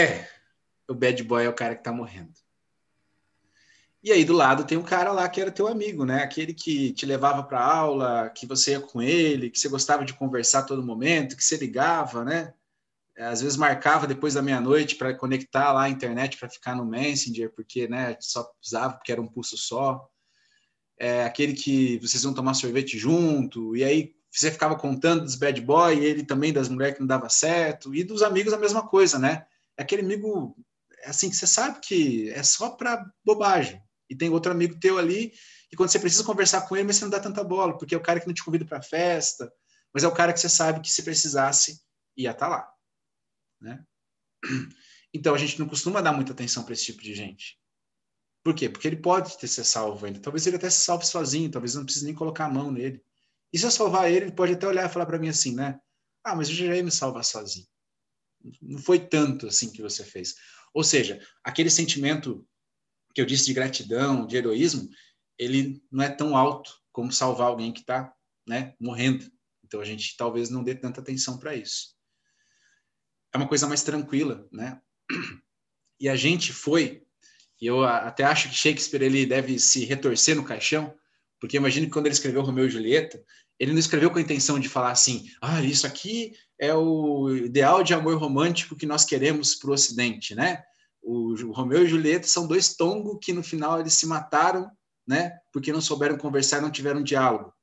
[0.00, 0.26] É,
[0.88, 2.32] o bad boy é o cara que está morrendo.
[4.02, 6.22] E aí do lado tem um cara lá que era teu amigo, né?
[6.22, 10.14] Aquele que te levava para aula, que você ia com ele, que você gostava de
[10.14, 12.54] conversar todo momento, que você ligava, né?
[13.14, 16.86] É, às vezes marcava depois da meia-noite para conectar lá a internet para ficar no
[16.86, 20.08] Messenger, porque né, só usava porque era um pulso só.
[20.98, 25.60] É aquele que vocês iam tomar sorvete junto, e aí você ficava contando dos bad
[25.60, 29.18] boy, ele também das mulheres que não dava certo, e dos amigos a mesma coisa,
[29.18, 29.46] né?
[29.80, 30.56] Aquele amigo
[31.04, 35.32] assim que você sabe que é só para bobagem, e tem outro amigo teu ali,
[35.72, 37.98] e quando você precisa conversar com ele, mas você não dá tanta bola, porque é
[37.98, 39.50] o cara que não te convida para festa,
[39.94, 41.80] mas é o cara que você sabe que se precisasse,
[42.16, 42.72] ia estar tá lá.
[43.60, 43.84] Né?
[45.12, 47.58] Então a gente não costuma dar muita atenção para esse tipo de gente.
[48.44, 48.68] Por quê?
[48.68, 50.20] Porque ele pode ter se salvo ainda.
[50.20, 53.02] Talvez ele até se salve sozinho, talvez não precise nem colocar a mão nele.
[53.52, 55.80] E se eu salvar ele, ele pode até olhar e falar para mim assim, né?
[56.22, 57.66] Ah, mas eu já ia me salvar sozinho.
[58.60, 60.34] Não foi tanto assim que você fez.
[60.72, 62.46] Ou seja, aquele sentimento
[63.14, 64.88] que eu disse de gratidão, de heroísmo,
[65.38, 68.12] ele não é tão alto como salvar alguém que está
[68.46, 69.30] né, morrendo.
[69.64, 71.94] Então a gente talvez não dê tanta atenção para isso.
[73.32, 74.80] É uma coisa mais tranquila, né?
[75.98, 77.04] E a gente foi,
[77.60, 80.94] e eu até acho que Shakespeare ele deve se retorcer no caixão,
[81.38, 83.22] porque imagino que quando ele escreveu Romeu e Julieta,
[83.58, 87.82] ele não escreveu com a intenção de falar assim, ah, isso aqui é o ideal
[87.82, 90.62] de amor romântico que nós queremos para o Ocidente, né?
[91.02, 94.70] O, Romeu e Julieta são dois tongos que no final eles se mataram,
[95.06, 95.38] né?
[95.50, 97.54] Porque não souberam conversar, não tiveram diálogo.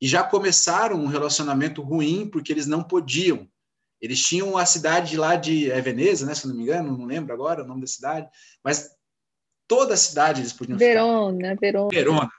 [0.00, 3.48] E já começaram um relacionamento ruim porque eles não podiam.
[4.00, 6.32] Eles tinham a cidade lá de é Veneza, né?
[6.32, 8.28] Se não me engano, não lembro agora o nome da cidade,
[8.62, 8.90] mas
[9.66, 11.60] toda a cidade eles podiam Verona, ficar.
[11.60, 11.88] Verona.
[11.90, 12.30] Verona,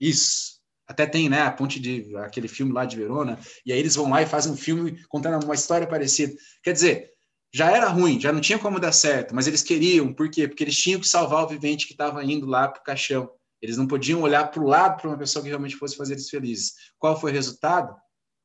[0.00, 0.59] isso.
[0.90, 4.10] Até tem, né, a ponte de aquele filme lá de Verona, e aí eles vão
[4.10, 6.34] lá e fazem um filme contando uma história parecida.
[6.64, 7.12] Quer dizer,
[7.54, 10.48] já era ruim, já não tinha como dar certo, mas eles queriam, por quê?
[10.48, 13.30] Porque eles tinham que salvar o vivente que estava indo lá para o caixão.
[13.62, 16.28] Eles não podiam olhar para o lado para uma pessoa que realmente fosse fazer eles
[16.28, 16.72] felizes.
[16.98, 17.94] Qual foi o resultado?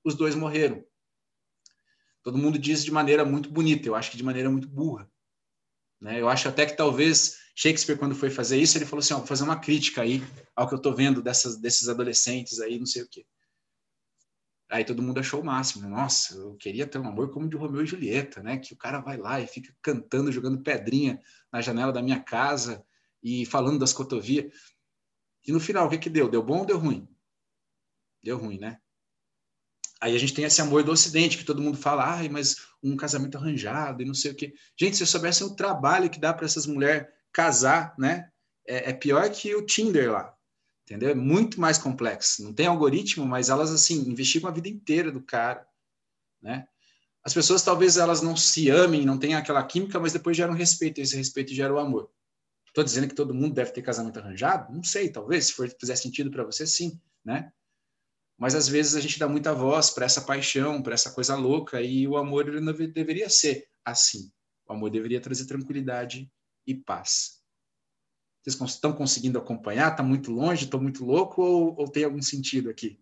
[0.04, 0.84] Os dois morreram.
[2.22, 5.10] Todo mundo diz de maneira muito bonita, eu acho que de maneira muito burra.
[6.00, 6.22] Né?
[6.22, 9.28] Eu acho até que talvez Shakespeare, quando foi fazer isso, ele falou assim: ó, vou
[9.28, 10.22] fazer uma crítica aí
[10.56, 13.26] ao que eu estou vendo dessas, desses adolescentes aí, não sei o quê.
[14.70, 15.88] Aí todo mundo achou o máximo.
[15.88, 18.58] Nossa, eu queria ter um amor como de Romeu e Julieta, né?
[18.58, 22.84] Que o cara vai lá e fica cantando, jogando pedrinha na janela da minha casa
[23.24, 24.52] e falando das cotovias.
[25.48, 26.28] E no final, o que que deu?
[26.28, 27.08] Deu bom ou deu ruim?
[28.24, 28.80] Deu ruim, né?
[30.02, 32.98] Aí a gente tem esse amor do Ocidente, que todo mundo fala, ai, mas um
[32.98, 34.54] casamento arranjado e não sei o quê.
[34.78, 38.30] Gente, se eu soubesse o trabalho que dá para essas mulheres casar, né?
[38.66, 40.36] É, é pior que o Tinder lá
[40.86, 41.10] entendeu?
[41.10, 42.44] É muito mais complexo.
[42.44, 45.68] Não tem algoritmo, mas elas assim investigam a vida inteira do cara,
[46.42, 46.68] né?
[47.24, 51.00] As pessoas talvez elas não se amem, não tenham aquela química, mas depois geram respeito,
[51.00, 52.12] e esse respeito gera o amor.
[52.68, 54.72] Estou dizendo que todo mundo deve ter casamento arranjado?
[54.72, 57.52] Não sei, talvez, se for fizer sentido para você, sim, né?
[58.38, 61.82] Mas às vezes a gente dá muita voz para essa paixão, para essa coisa louca,
[61.82, 64.32] e o amor não deveria ser assim.
[64.68, 66.32] O amor deveria trazer tranquilidade
[66.66, 67.42] e paz.
[68.44, 69.92] Vocês estão conseguindo acompanhar?
[69.92, 70.66] Está muito longe?
[70.66, 71.42] Estou muito louco?
[71.42, 73.00] Ou, ou, tem algum sentido aqui?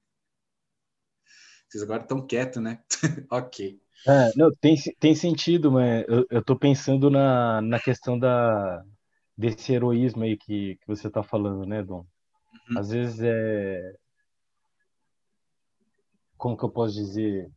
[1.67, 2.81] Vocês agora estão quietos, né?
[3.29, 3.81] ok.
[4.07, 8.83] É, não, tem, tem sentido, mas eu estou pensando na, na questão da,
[9.37, 12.05] desse heroísmo aí que, que você está falando, né, Dom?
[12.69, 12.79] Uhum.
[12.79, 13.95] Às vezes é.
[16.37, 17.49] Como que eu posso dizer?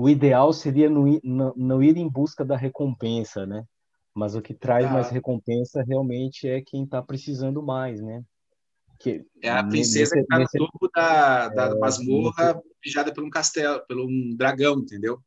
[0.00, 3.64] O ideal seria não ir, não, não ir em busca da recompensa, né?
[4.14, 4.90] Mas o que traz ah.
[4.92, 8.22] mais recompensa realmente é quem está precisando mais, né?
[9.00, 10.56] Que, é a princesa nesse, que está nesse...
[10.56, 15.18] no topo da, da é, masmorra, pijada por um castelo, pelo um dragão, entendeu?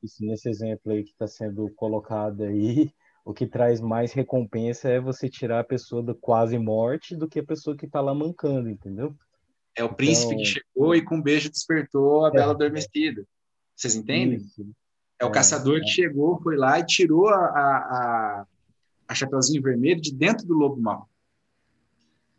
[0.00, 2.92] Isso, nesse exemplo aí que está sendo colocado aí,
[3.26, 7.40] o que traz mais recompensa é você tirar a pessoa da quase morte do que
[7.40, 9.12] a pessoa que está lá mancando, entendeu?
[9.76, 12.54] É o príncipe Então- que chegou e com um beijo despertou a bela É.
[12.54, 13.26] adormecida.
[13.74, 14.38] Vocês entendem?
[14.38, 14.66] Isso.
[15.18, 18.46] É o É, caçador que chegou, foi lá e tirou a, a, a,
[19.08, 21.08] a Chapeuzinho Vermelho de dentro do lobo mau.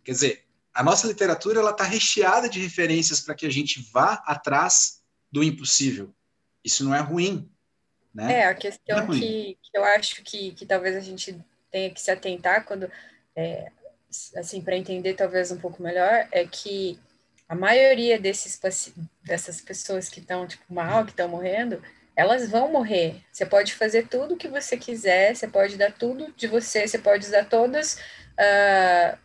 [0.03, 4.21] Quer dizer, a nossa literatura ela está recheada de referências para que a gente vá
[4.25, 6.13] atrás do impossível.
[6.63, 7.49] Isso não é ruim,
[8.13, 8.41] né?
[8.41, 11.37] É, a questão é que, que eu acho que, que talvez a gente
[11.71, 12.89] tenha que se atentar quando,
[13.35, 13.71] é,
[14.35, 16.99] assim, para entender talvez um pouco melhor, é que
[17.47, 18.59] a maioria desses,
[19.23, 21.81] dessas pessoas que estão, tipo, mal, que estão morrendo,
[22.15, 23.21] elas vão morrer.
[23.31, 26.97] Você pode fazer tudo o que você quiser, você pode dar tudo de você, você
[26.97, 27.99] pode usar todas,
[28.37, 29.17] ah,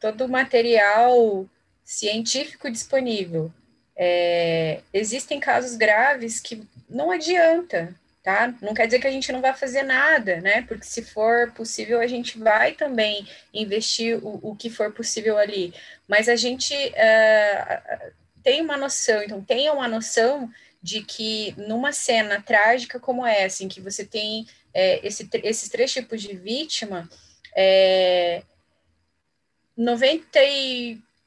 [0.00, 1.46] todo o material
[1.84, 3.52] científico disponível.
[3.96, 7.94] É, existem casos graves que não adianta,
[8.28, 8.54] tá?
[8.60, 10.60] Não quer dizer que a gente não vai fazer nada, né?
[10.68, 15.72] Porque se for possível, a gente vai também investir o, o que for possível ali.
[16.06, 18.12] Mas a gente ah,
[18.42, 20.50] tem uma noção, então tenha uma noção
[20.82, 25.90] de que numa cena trágica como essa, em que você tem é, esse, esses três
[25.90, 27.08] tipos de vítima,
[27.56, 28.42] é,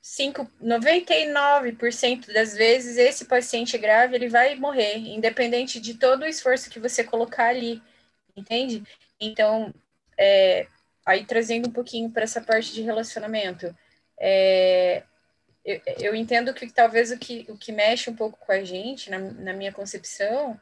[0.01, 6.69] 95, 99% das vezes esse paciente grave ele vai morrer, independente de todo o esforço
[6.69, 7.81] que você colocar ali,
[8.35, 8.83] entende?
[9.19, 9.71] Então,
[10.17, 10.67] é,
[11.05, 13.75] aí trazendo um pouquinho para essa parte de relacionamento,
[14.19, 15.03] é,
[15.63, 19.09] eu, eu entendo que talvez o que, o que mexe um pouco com a gente,
[19.11, 20.59] na, na minha concepção,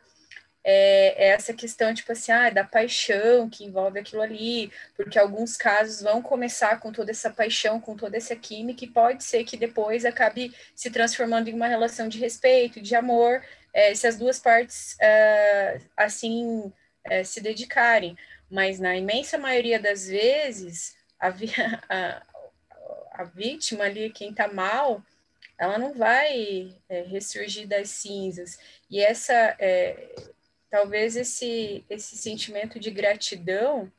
[0.64, 5.56] é, é essa questão, tipo assim, ah, da paixão que envolve aquilo ali, porque alguns
[5.58, 9.58] casos vão começar com toda essa paixão, com toda essa química, e pode ser que
[9.58, 13.44] depois acabe se transformando em uma relação de respeito, de amor,
[13.74, 16.72] é, se as duas partes ah, assim
[17.06, 18.18] é, se dedicarem.
[18.50, 21.52] Mas na imensa maioria das vezes, a, vi-
[21.90, 22.22] a,
[23.14, 25.04] a vítima ali, quem tá mal,
[25.58, 28.58] ela não vai é, ressurgir das cinzas.
[28.90, 30.10] E essa, é,
[30.70, 33.92] talvez esse, esse sentimento de gratidão,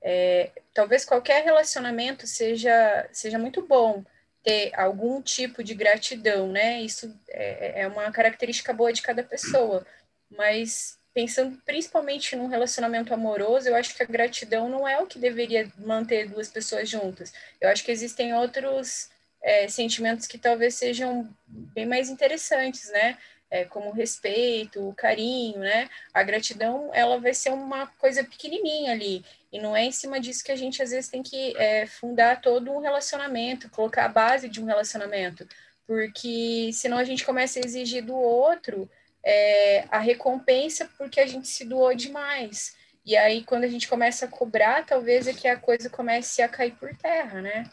[0.00, 4.04] é, talvez qualquer relacionamento seja, seja muito bom
[4.42, 6.80] ter algum tipo de gratidão, né?
[6.80, 9.84] Isso é, é uma característica boa de cada pessoa,
[10.30, 15.18] mas pensando principalmente num relacionamento amoroso, eu acho que a gratidão não é o que
[15.18, 17.32] deveria manter duas pessoas juntas.
[17.60, 19.10] Eu acho que existem outros
[19.42, 23.18] é, sentimentos que talvez sejam bem mais interessantes, né?
[23.50, 25.88] É, como o respeito, o carinho, né?
[26.12, 29.24] A gratidão, ela vai ser uma coisa pequenininha ali.
[29.50, 32.40] E não é em cima disso que a gente, às vezes, tem que é, fundar
[32.42, 35.48] todo um relacionamento, colocar a base de um relacionamento.
[35.86, 38.90] Porque senão a gente começa a exigir do outro
[39.24, 42.76] é, a recompensa porque a gente se doou demais.
[43.04, 46.48] E aí, quando a gente começa a cobrar, talvez é que a coisa comece a
[46.48, 47.64] cair por terra, né?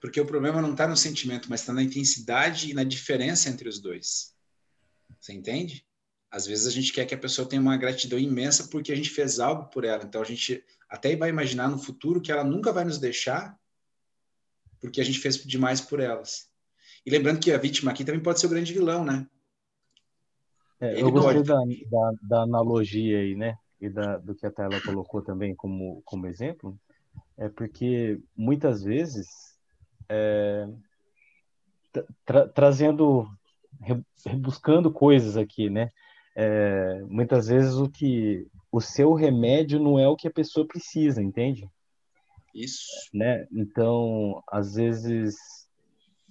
[0.00, 3.68] Porque o problema não está no sentimento, mas está na intensidade e na diferença entre
[3.68, 4.34] os dois.
[5.20, 5.84] Você entende?
[6.30, 9.10] Às vezes a gente quer que a pessoa tenha uma gratidão imensa porque a gente
[9.10, 10.04] fez algo por ela.
[10.04, 13.58] Então a gente até vai imaginar no futuro que ela nunca vai nos deixar
[14.80, 16.48] porque a gente fez demais por elas.
[17.04, 19.26] E lembrando que a vítima aqui também pode ser o grande vilão, né?
[20.80, 21.58] É, eu gostei da,
[21.90, 23.56] da, da analogia aí, né?
[23.80, 26.78] E da, do que a Tela colocou também como, como exemplo.
[27.36, 29.55] É porque muitas vezes,
[30.08, 30.68] é,
[32.24, 33.26] tra- trazendo,
[33.80, 35.90] re- rebuscando coisas aqui, né?
[36.34, 41.22] É, muitas vezes o que o seu remédio não é o que a pessoa precisa,
[41.22, 41.68] entende?
[42.54, 42.86] Isso.
[43.12, 43.46] né?
[43.52, 45.36] Então, às vezes,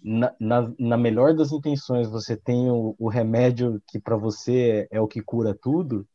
[0.03, 4.97] na, na, na melhor das intenções, você tem o, o remédio que para você é,
[4.97, 6.07] é o que cura tudo.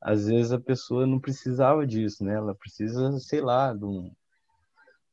[0.00, 2.34] Às vezes a pessoa não precisava disso, né?
[2.34, 4.12] Ela precisa, sei lá, de um,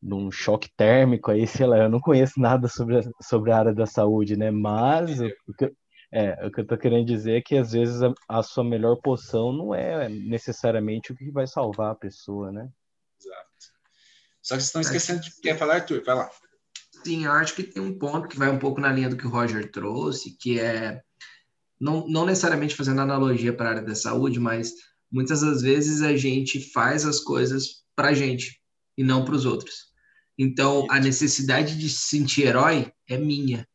[0.02, 1.78] de um choque térmico aí, sei lá.
[1.78, 4.52] Eu não conheço nada sobre a, sobre a área da saúde, né?
[4.52, 5.72] Mas o, o que,
[6.12, 8.96] é, o que eu tô querendo dizer é que às vezes a, a sua melhor
[8.98, 12.70] poção não é necessariamente o que vai salvar a pessoa, né?
[13.20, 13.50] Exato.
[14.42, 16.04] Só que vocês estão esquecendo de quer falar, Arthur?
[16.04, 16.30] Vai lá.
[17.04, 19.28] Sim, eu acho que tem um ponto que vai um pouco na linha do que
[19.28, 21.02] o Roger trouxe, que é
[21.80, 24.74] não, não necessariamente fazendo analogia para a área da saúde, mas
[25.12, 28.60] muitas das vezes a gente faz as coisas para a gente
[28.98, 29.89] e não para os outros.
[30.42, 33.68] Então, a necessidade de se sentir herói é minha.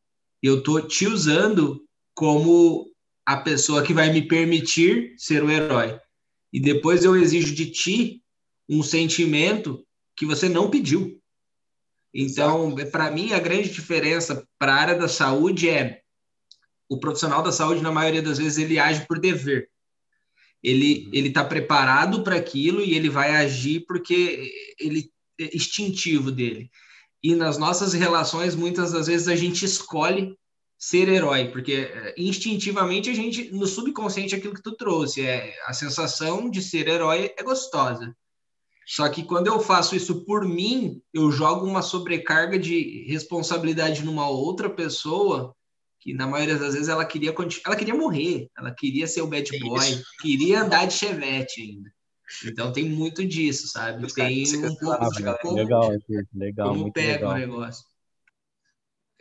[0.43, 1.85] Eu tô te usando
[2.15, 2.91] como
[3.27, 6.01] a pessoa que vai me permitir ser o herói.
[6.51, 8.23] E depois eu exijo de ti
[8.67, 9.87] um sentimento
[10.17, 11.21] que você não pediu.
[12.15, 16.01] Então, para mim, a grande diferença para a área da saúde é
[16.89, 19.69] o profissional da saúde, na maioria das vezes, ele age por dever.
[20.62, 24.51] Ele ele está preparado para aquilo e ele vai agir porque
[24.81, 26.70] ele é instintivo dele.
[27.22, 30.37] E nas nossas relações, muitas das vezes a gente escolhe
[30.78, 35.72] ser herói, porque é, instintivamente a gente, no subconsciente, aquilo que tu trouxe, é a
[35.72, 38.14] sensação de ser herói é gostosa.
[38.87, 44.28] Só que quando eu faço isso por mim, eu jogo uma sobrecarga de responsabilidade numa
[44.28, 45.55] outra pessoa
[45.99, 49.51] que na maioria das vezes ela queria ela queria morrer, ela queria ser o bad
[49.59, 51.91] boy, queria andar de chevette ainda.
[52.45, 54.12] Então tem muito disso, sabe?
[54.12, 55.91] Tem um pouco de como, legal,
[56.35, 57.31] legal, como muito pega legal.
[57.33, 57.85] o negócio.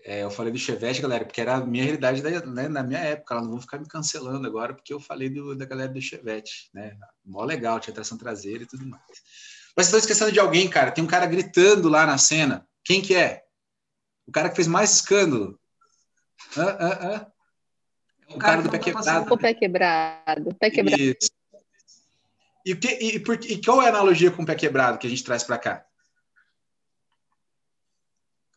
[0.05, 2.99] É, eu falei do Chevette, galera, porque era a minha realidade da, né, na minha
[2.99, 3.33] época.
[3.33, 6.69] Elas não vão ficar me cancelando agora, porque eu falei do, da galera do Chevette,
[6.73, 6.97] né?
[7.23, 9.01] Mó legal, tinha tração traseira e tudo mais.
[9.75, 10.91] Mas estou esquecendo de alguém, cara.
[10.91, 12.67] Tem um cara gritando lá na cena.
[12.83, 13.43] Quem que é?
[14.27, 15.57] O cara que fez mais escândalo.
[16.57, 17.27] Ah, ah, ah.
[18.35, 19.33] O cara do que pé quebrado.
[19.33, 20.55] O pé quebrado.
[20.55, 21.01] Pé quebrado.
[21.01, 21.31] Isso.
[22.65, 25.09] E, que- e por- e qual é a analogia com o pé quebrado que a
[25.09, 25.85] gente traz para cá?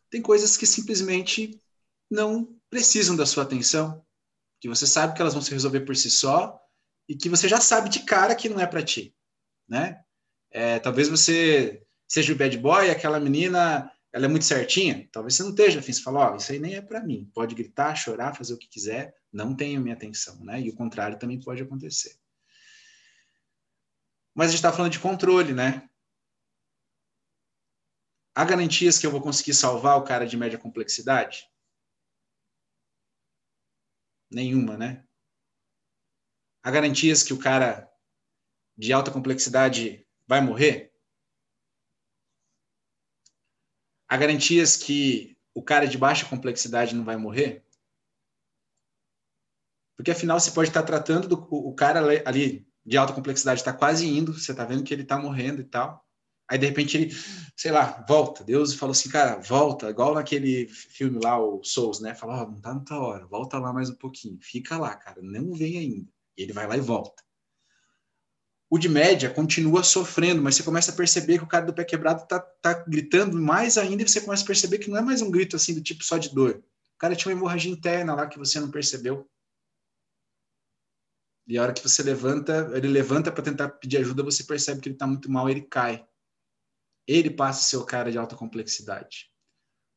[0.09, 1.61] Tem coisas que simplesmente
[2.09, 4.05] não precisam da sua atenção,
[4.59, 6.59] que você sabe que elas vão se resolver por si só
[7.07, 9.13] e que você já sabe de cara que não é para ti,
[9.67, 10.01] né?
[10.49, 15.43] É, talvez você seja o bad boy, aquela menina, ela é muito certinha, talvez você
[15.43, 18.33] não esteja afim, você fala, ó, isso aí nem é para mim, pode gritar, chorar,
[18.35, 20.61] fazer o que quiser, não tenha minha atenção, né?
[20.61, 22.17] E o contrário também pode acontecer.
[24.37, 25.89] Mas a gente está falando de controle, né?
[28.35, 31.49] Há garantias que eu vou conseguir salvar o cara de média complexidade?
[34.29, 35.03] Nenhuma, né?
[36.61, 37.91] Há garantias que o cara
[38.77, 40.93] de alta complexidade vai morrer?
[44.07, 47.65] Há garantias que o cara de baixa complexidade não vai morrer?
[49.95, 54.07] Porque afinal você pode estar tratando do o cara ali de alta complexidade está quase
[54.07, 56.07] indo, você está vendo que ele está morrendo e tal.
[56.49, 57.15] Aí de repente ele,
[57.57, 58.45] sei lá, volta.
[58.45, 62.15] Deus falou assim, cara, volta, igual naquele filme lá, o Souls, né?
[62.15, 65.21] Fala, ó, oh, não tá muita hora, volta lá mais um pouquinho, fica lá, cara,
[65.21, 66.09] não vem ainda.
[66.37, 67.21] E ele vai lá e volta.
[68.69, 71.83] O de média continua sofrendo, mas você começa a perceber que o cara do pé
[71.83, 75.21] quebrado tá, tá gritando mais ainda e você começa a perceber que não é mais
[75.21, 76.63] um grito assim do tipo só de dor.
[76.95, 79.29] O cara tinha uma hemorragia interna lá que você não percebeu.
[81.47, 84.89] E a hora que você levanta, ele levanta para tentar pedir ajuda, você percebe que
[84.89, 86.05] ele está muito mal, ele cai.
[87.07, 89.31] Ele passa a ser o cara de alta complexidade.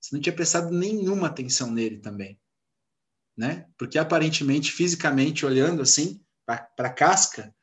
[0.01, 2.41] Você não tinha prestado nenhuma atenção nele também,
[3.37, 3.69] né?
[3.77, 7.55] Porque aparentemente, fisicamente, olhando assim para a casca,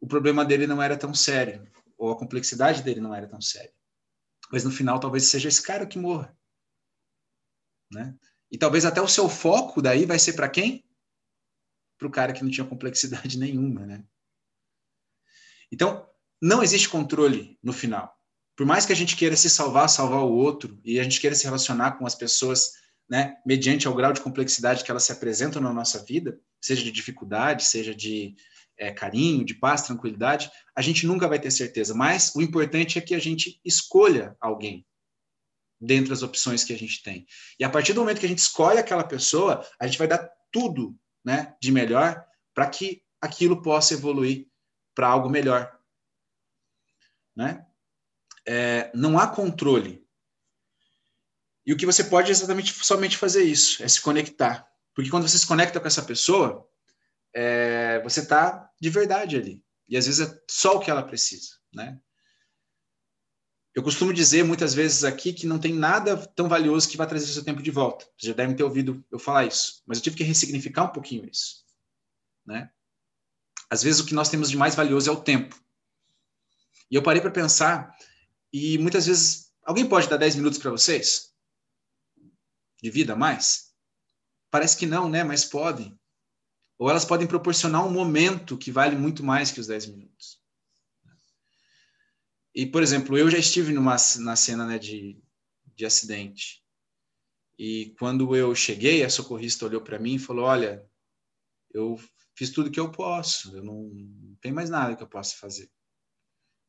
[0.00, 3.72] o problema dele não era tão sério, ou a complexidade dele não era tão séria.
[4.50, 6.36] Mas no final, talvez seja esse cara que morra,
[7.90, 8.16] né?
[8.50, 10.85] E talvez até o seu foco daí vai ser para quem?
[11.98, 14.04] Para o cara que não tinha complexidade nenhuma, né?
[15.72, 16.06] Então,
[16.40, 18.14] não existe controle no final.
[18.56, 21.36] Por mais que a gente queira se salvar, salvar o outro, e a gente queira
[21.36, 22.72] se relacionar com as pessoas,
[23.08, 26.90] né, mediante ao grau de complexidade que elas se apresentam na nossa vida, seja de
[26.90, 28.34] dificuldade, seja de
[28.78, 31.94] é, carinho, de paz, tranquilidade, a gente nunca vai ter certeza.
[31.94, 34.86] Mas o importante é que a gente escolha alguém
[35.80, 37.26] dentre as opções que a gente tem.
[37.58, 40.28] E a partir do momento que a gente escolhe aquela pessoa, a gente vai dar
[40.50, 40.96] tudo
[41.26, 42.24] né, de melhor
[42.54, 44.46] para que aquilo possa evoluir
[44.94, 45.76] para algo melhor.
[47.34, 47.66] Né?
[48.46, 50.06] É, não há controle.
[51.66, 54.64] E o que você pode é exatamente somente fazer isso, é se conectar.
[54.94, 56.66] Porque quando você se conecta com essa pessoa,
[57.34, 59.64] é, você está de verdade ali.
[59.88, 61.56] E às vezes é só o que ela precisa.
[61.74, 62.00] Né?
[63.76, 67.26] Eu costumo dizer muitas vezes aqui que não tem nada tão valioso que vai trazer
[67.26, 68.06] seu tempo de volta.
[68.06, 71.28] Vocês já devem ter ouvido eu falar isso, mas eu tive que ressignificar um pouquinho
[71.30, 71.62] isso,
[72.46, 72.70] né?
[73.68, 75.62] Às vezes o que nós temos de mais valioso é o tempo.
[76.90, 77.94] E eu parei para pensar
[78.50, 81.34] e muitas vezes alguém pode dar 10 minutos para vocês
[82.82, 83.74] de vida a mais?
[84.50, 85.22] Parece que não, né?
[85.22, 86.00] Mas podem.
[86.78, 90.45] Ou elas podem proporcionar um momento que vale muito mais que os 10 minutos.
[92.56, 95.22] E, por exemplo, eu já estive numa, na cena né, de,
[95.74, 96.64] de acidente.
[97.58, 100.82] E quando eu cheguei, a socorrista olhou para mim e falou: Olha,
[101.70, 102.00] eu
[102.34, 105.70] fiz tudo que eu posso, eu não, não tem mais nada que eu possa fazer.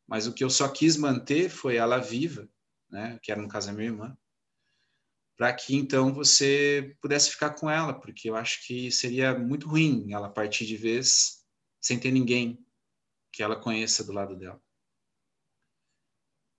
[0.05, 2.49] Mas o que eu só quis manter foi ela viva,
[2.89, 4.17] né, que era no caso a minha irmã,
[5.37, 10.11] para que então você pudesse ficar com ela, porque eu acho que seria muito ruim
[10.11, 11.45] ela partir de vez
[11.79, 12.65] sem ter ninguém
[13.31, 14.61] que ela conheça do lado dela.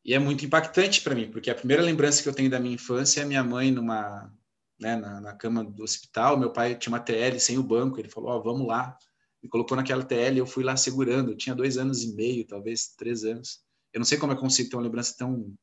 [0.09, 2.77] E é muito impactante para mim, porque a primeira lembrança que eu tenho da minha
[2.77, 4.35] infância é minha mãe numa,
[4.81, 6.39] né, na, na, cama do hospital.
[6.39, 8.01] Meu pai tinha uma TL sem o banco.
[8.01, 8.97] Ele falou: Ó, oh, vamos lá.
[9.43, 11.33] Me colocou naquela TL eu fui lá segurando.
[11.33, 13.61] Eu tinha dois anos e meio, talvez três anos.
[13.93, 15.55] Eu não sei como eu consigo ter uma lembrança tão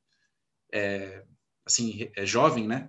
[0.72, 1.24] é,
[1.66, 2.88] assim, é jovem, né?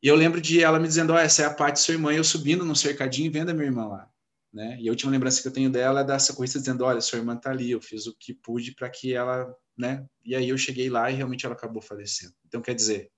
[0.00, 1.94] E eu lembro de ela me dizendo, ó, oh, essa é a parte de sua
[1.94, 4.08] irmã, eu subindo no cercadinho e vendo a minha irmã lá,
[4.52, 4.78] né?
[4.80, 7.36] E a última lembrança que eu tenho dela é dessa corrida dizendo, olha, sua irmã
[7.36, 10.06] tá ali, eu fiz o que pude para que ela, né?
[10.22, 12.34] E aí eu cheguei lá e realmente ela acabou falecendo.
[12.46, 13.10] Então, quer dizer,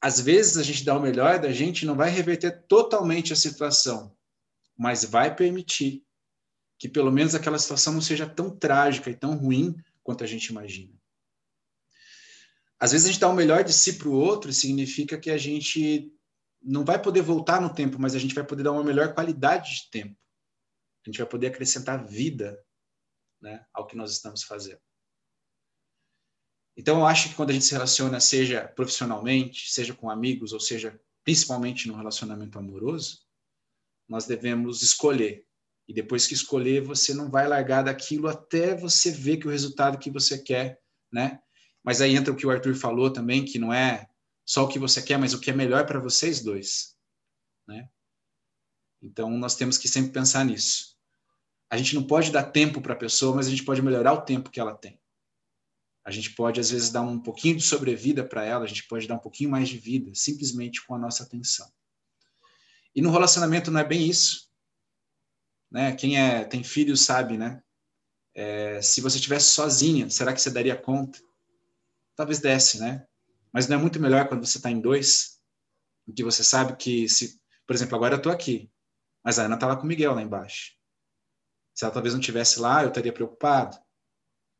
[0.00, 4.14] às vezes a gente dá o melhor da gente não vai reverter totalmente a situação,
[4.76, 6.04] mas vai permitir
[6.78, 10.46] que pelo menos aquela situação não seja tão trágica e tão ruim quanto a gente
[10.48, 10.92] imagina.
[12.78, 15.38] Às vezes a gente dá o melhor de si para o outro, significa que a
[15.38, 16.12] gente
[16.62, 19.76] não vai poder voltar no tempo, mas a gente vai poder dar uma melhor qualidade
[19.76, 20.14] de tempo.
[21.02, 22.62] A gente vai poder acrescentar vida
[23.40, 24.80] né, ao que nós estamos fazendo.
[26.76, 30.60] Então, eu acho que quando a gente se relaciona, seja profissionalmente, seja com amigos, ou
[30.60, 33.20] seja, principalmente no relacionamento amoroso,
[34.08, 35.46] nós devemos escolher.
[35.88, 39.98] E depois que escolher, você não vai largar daquilo até você ver que o resultado
[39.98, 41.40] que você quer, né?
[41.82, 44.08] Mas aí entra o que o Arthur falou também, que não é
[44.44, 46.96] só o que você quer, mas o que é melhor para vocês dois,
[47.66, 47.88] né?
[49.00, 50.96] Então nós temos que sempre pensar nisso.
[51.70, 54.22] A gente não pode dar tempo para a pessoa, mas a gente pode melhorar o
[54.22, 55.00] tempo que ela tem.
[56.06, 59.06] A gente pode às vezes dar um pouquinho de sobrevida para ela, a gente pode
[59.06, 61.68] dar um pouquinho mais de vida, simplesmente com a nossa atenção.
[62.94, 64.48] E no relacionamento não é bem isso,
[65.70, 65.94] né?
[65.94, 67.60] Quem é tem filho sabe, né?
[68.34, 71.18] É, se você estivesse sozinha, será que você daria conta?
[72.16, 73.06] talvez desse, né?
[73.52, 75.38] Mas não é muito melhor quando você está em dois,
[76.14, 78.70] que você sabe que, se, por exemplo, agora eu estou aqui,
[79.22, 80.72] mas a Ana está lá com o Miguel lá embaixo.
[81.74, 83.78] Se ela talvez não tivesse lá, eu estaria preocupado.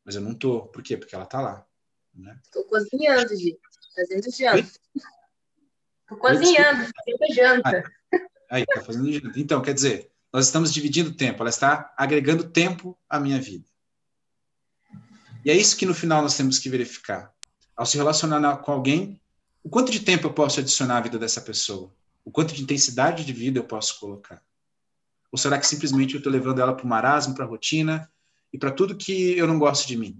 [0.07, 0.69] Mas eu não estou.
[0.69, 0.97] Por quê?
[0.97, 1.67] Porque ela está lá.
[2.45, 2.69] Estou né?
[2.71, 3.59] cozinhando, gente.
[3.95, 4.79] Fazendo janta.
[6.03, 7.93] Estou cozinhando, fazendo janta.
[8.49, 9.41] Aí, está fazendo janta.
[9.41, 11.43] Então, quer dizer, nós estamos dividindo tempo.
[11.43, 13.67] Ela está agregando tempo à minha vida.
[15.45, 17.35] E é isso que no final nós temos que verificar
[17.77, 19.21] ao se relacionar com alguém,
[19.63, 21.93] o quanto de tempo eu posso adicionar à vida dessa pessoa?
[22.25, 24.43] O quanto de intensidade de vida eu posso colocar?
[25.31, 28.11] Ou será que simplesmente eu estou levando ela para o marasmo, para a rotina
[28.57, 30.19] e para tudo que eu não gosto de mim?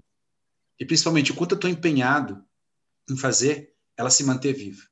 [0.79, 2.45] E principalmente, o quanto eu estou empenhado
[3.09, 4.83] em fazer ela se manter viva.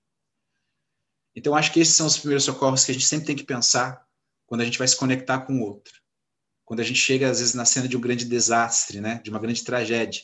[1.36, 4.04] Então, acho que esses são os primeiros socorros que a gente sempre tem que pensar
[4.48, 5.94] quando a gente vai se conectar com o outro.
[6.64, 9.22] Quando a gente chega, às vezes, na cena de um grande desastre, né?
[9.24, 10.24] de uma grande tragédia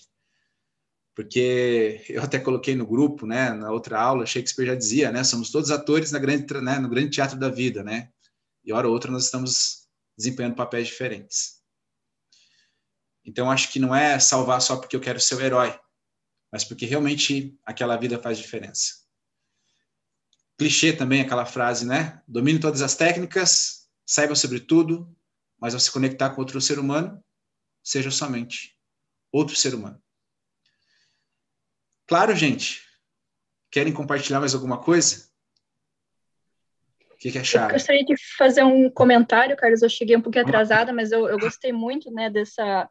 [1.14, 5.52] porque eu até coloquei no grupo, né, na outra aula, Shakespeare já dizia, né, somos
[5.52, 8.10] todos atores na grande, né, no grande teatro da vida, né,
[8.64, 11.61] e hora ou outra nós estamos desempenhando papéis diferentes.
[13.26, 15.78] Então acho que não é salvar só porque eu quero ser o herói,
[16.52, 19.02] mas porque realmente aquela vida faz diferença.
[20.58, 22.22] Clichê também aquela frase, né?
[22.28, 25.16] Domine todas as técnicas, saiba sobre tudo,
[25.60, 27.24] mas ao se conectar com outro ser humano,
[27.84, 28.78] seja somente
[29.32, 30.02] outro ser humano.
[32.08, 32.82] Claro, gente.
[33.72, 35.30] Querem compartilhar mais alguma coisa?
[37.14, 37.70] O que, que acharam?
[37.70, 39.82] Eu gostaria de fazer um comentário, Carlos.
[39.82, 42.90] Eu cheguei um pouquinho atrasada, mas eu, eu gostei muito né, dessa,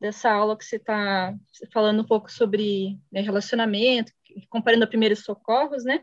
[0.00, 1.34] dessa aula que você está
[1.72, 4.12] falando um pouco sobre né, relacionamento,
[4.50, 6.02] comparando a primeiros socorros, né?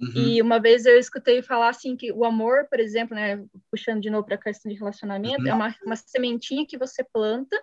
[0.00, 0.12] Uhum.
[0.14, 4.10] E uma vez eu escutei falar assim que o amor, por exemplo, né, puxando de
[4.10, 5.48] novo para a questão de relacionamento, uhum.
[5.48, 7.56] é uma, uma sementinha que você planta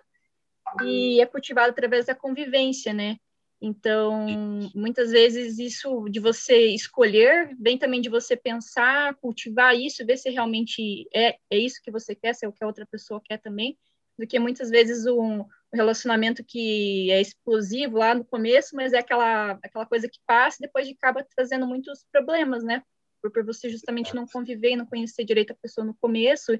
[0.82, 3.16] e é cultivado através da convivência, né?
[3.60, 4.26] Então,
[4.74, 10.28] muitas vezes isso de você escolher vem também de você pensar, cultivar isso, ver se
[10.28, 13.38] realmente é, é isso que você quer, se é o que a outra pessoa quer
[13.38, 13.78] também,
[14.18, 19.52] do que muitas vezes um relacionamento que é explosivo lá no começo, mas é aquela,
[19.62, 22.82] aquela coisa que passa e depois acaba trazendo muitos problemas, né?
[23.22, 26.52] Por, por você justamente não conviver e não conhecer direito a pessoa no começo,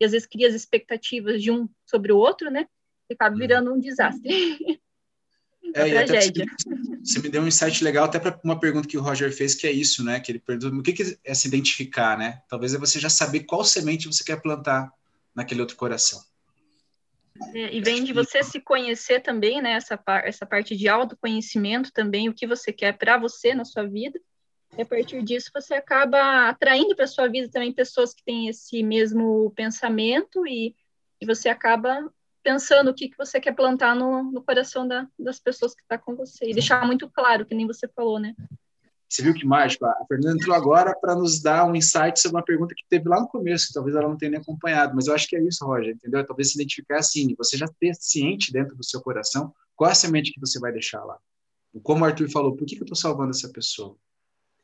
[0.00, 2.66] e às vezes cria as expectativas de um sobre o outro, né?
[3.10, 3.40] E acaba uhum.
[3.40, 4.28] virando um desastre.
[5.74, 6.46] É, tragédia.
[7.02, 9.66] Você, me deu um insight legal até para uma pergunta que o Roger fez, que
[9.66, 10.18] é isso, né?
[10.18, 12.40] Que ele perguntou o que, que é se identificar, né?
[12.48, 14.90] Talvez é você já saber qual semente você quer plantar
[15.34, 16.22] naquele outro coração.
[17.54, 19.72] É, e vem de você se conhecer também, né?
[19.72, 23.86] Essa, par essa parte de autoconhecimento também, o que você quer para você na sua
[23.86, 24.20] vida.
[24.76, 28.82] E a partir disso você acaba atraindo para sua vida também pessoas que têm esse
[28.82, 30.74] mesmo pensamento e,
[31.20, 32.12] e você acaba
[32.42, 35.98] pensando o que, que você quer plantar no, no coração da, das pessoas que estão
[35.98, 36.50] tá com você.
[36.50, 38.34] E deixar muito claro, que nem você falou, né?
[39.08, 39.86] Você viu que mágico?
[39.86, 43.20] A Fernanda entrou agora para nos dar um insight sobre uma pergunta que teve lá
[43.20, 45.64] no começo, que talvez ela não tenha nem acompanhado, mas eu acho que é isso,
[45.64, 46.24] Roger, entendeu?
[46.26, 49.94] Talvez se identificar assim, você já ter ciente dentro do seu coração qual é a
[49.94, 51.16] semente que você vai deixar lá.
[51.82, 53.96] Como o Arthur falou, por que, que eu estou salvando essa pessoa?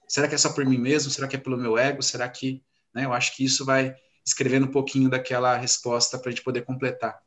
[0.08, 1.10] Será que é só por mim mesmo?
[1.10, 2.02] Será que é pelo meu ego?
[2.02, 2.62] Será que.
[2.92, 3.94] Né, eu acho que isso vai
[4.26, 7.22] escrevendo um pouquinho daquela resposta para a gente poder completar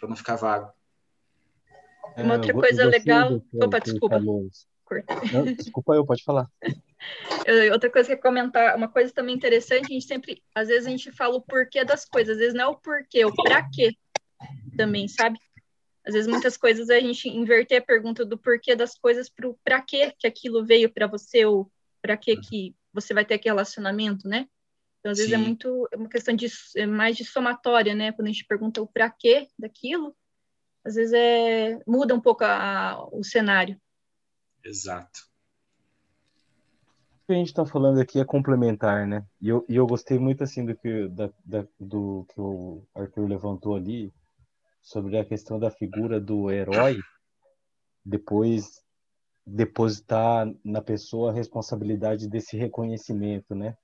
[0.00, 0.72] para não ficar vago.
[2.16, 3.40] Uma outra coisa legal.
[3.54, 4.18] Opa, desculpa.
[4.18, 4.48] Falou,
[5.32, 6.46] Não, desculpa eu, pode falar.
[7.46, 10.68] Eu- outra coisa que eu ia comentar, uma coisa também interessante, a gente sempre, às
[10.68, 13.34] vezes a gente fala o porquê das coisas, às vezes não é o porquê, o
[13.34, 13.96] pra quê
[14.76, 15.38] também, sabe?
[16.06, 19.80] Às vezes muitas coisas a gente inverter a pergunta do porquê das coisas pro pra
[19.80, 21.70] quê que aquilo veio para você ou
[22.02, 24.46] pra quê que você vai ter aquele relacionamento, né?
[25.00, 25.42] Então, às vezes é Sim.
[25.44, 28.12] muito, é uma questão de, é mais de somatória, né?
[28.12, 30.14] Quando a gente pergunta o pra quê daquilo,
[30.84, 33.80] às vezes é, muda um pouco a- a- o cenário.
[34.64, 35.20] Exato.
[37.22, 39.24] O que a gente está falando aqui é complementar, né?
[39.40, 43.28] E eu, e eu gostei muito assim do que, da, da- do que o Arthur
[43.28, 44.12] levantou ali
[44.82, 46.98] sobre a questão da figura do herói
[48.04, 48.82] depois
[49.46, 53.76] depositar na pessoa a responsabilidade desse reconhecimento, né?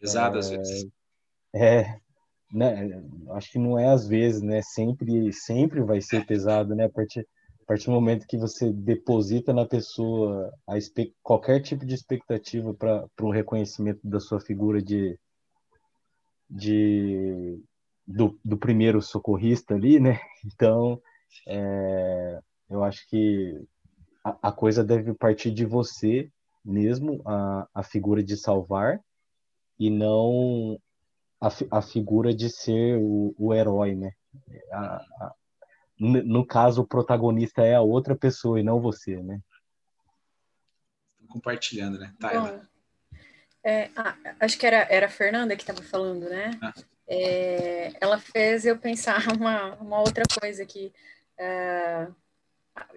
[0.00, 0.86] Exato, às vezes.
[1.54, 1.98] É,
[2.52, 3.02] né?
[3.30, 4.60] Acho que não é às vezes, né?
[4.62, 6.84] Sempre, sempre vai ser pesado, né?
[6.84, 7.26] A partir,
[7.66, 10.74] a partir do momento que você deposita na pessoa a
[11.20, 15.18] qualquer tipo de expectativa para o reconhecimento da sua figura de,
[16.48, 17.60] de
[18.06, 20.16] do, do primeiro socorrista ali, né?
[20.46, 21.02] Então,
[21.48, 22.40] é,
[22.70, 23.60] eu acho que
[24.22, 26.30] a, a coisa deve partir de você
[26.64, 29.00] mesmo, a, a figura de salvar,
[29.76, 30.78] e não
[31.40, 34.12] a, a figura de ser o, o herói, né?
[34.72, 35.34] A-
[35.98, 39.40] no caso, o protagonista é a outra pessoa e não você, né?
[41.28, 42.14] Compartilhando, né?
[42.20, 42.52] Taila.
[42.52, 42.60] Bom,
[43.64, 46.50] é, ah, acho que era, era a Fernanda que estava falando, né?
[46.62, 46.72] Ah.
[47.08, 50.92] É, ela fez eu pensar uma, uma outra coisa que,
[51.38, 52.08] ah,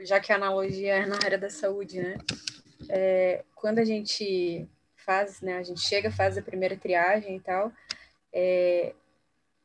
[0.01, 2.17] já que a analogia é na área da saúde, né?
[2.89, 5.57] É, quando a gente faz, né?
[5.57, 7.71] A gente chega, faz a primeira triagem e tal,
[8.31, 8.93] é,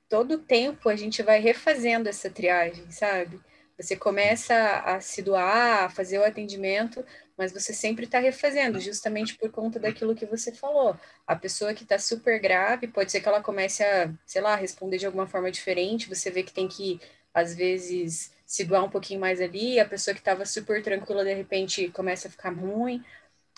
[0.09, 3.41] todo tempo a gente vai refazendo essa triagem, sabe?
[3.77, 7.05] Você começa a se doar, a fazer o atendimento,
[7.37, 10.97] mas você sempre está refazendo, justamente por conta daquilo que você falou.
[11.27, 14.99] A pessoa que está super grave, pode ser que ela comece a, sei lá, responder
[14.99, 17.01] de alguma forma diferente, você vê que tem que,
[17.33, 21.35] às vezes, se doar um pouquinho mais ali, a pessoa que estava super tranquila, de
[21.35, 23.03] repente, começa a ficar ruim.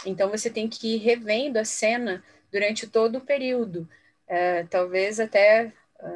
[0.07, 3.89] Então, você tem que ir revendo a cena durante todo o período.
[4.27, 5.73] É, talvez até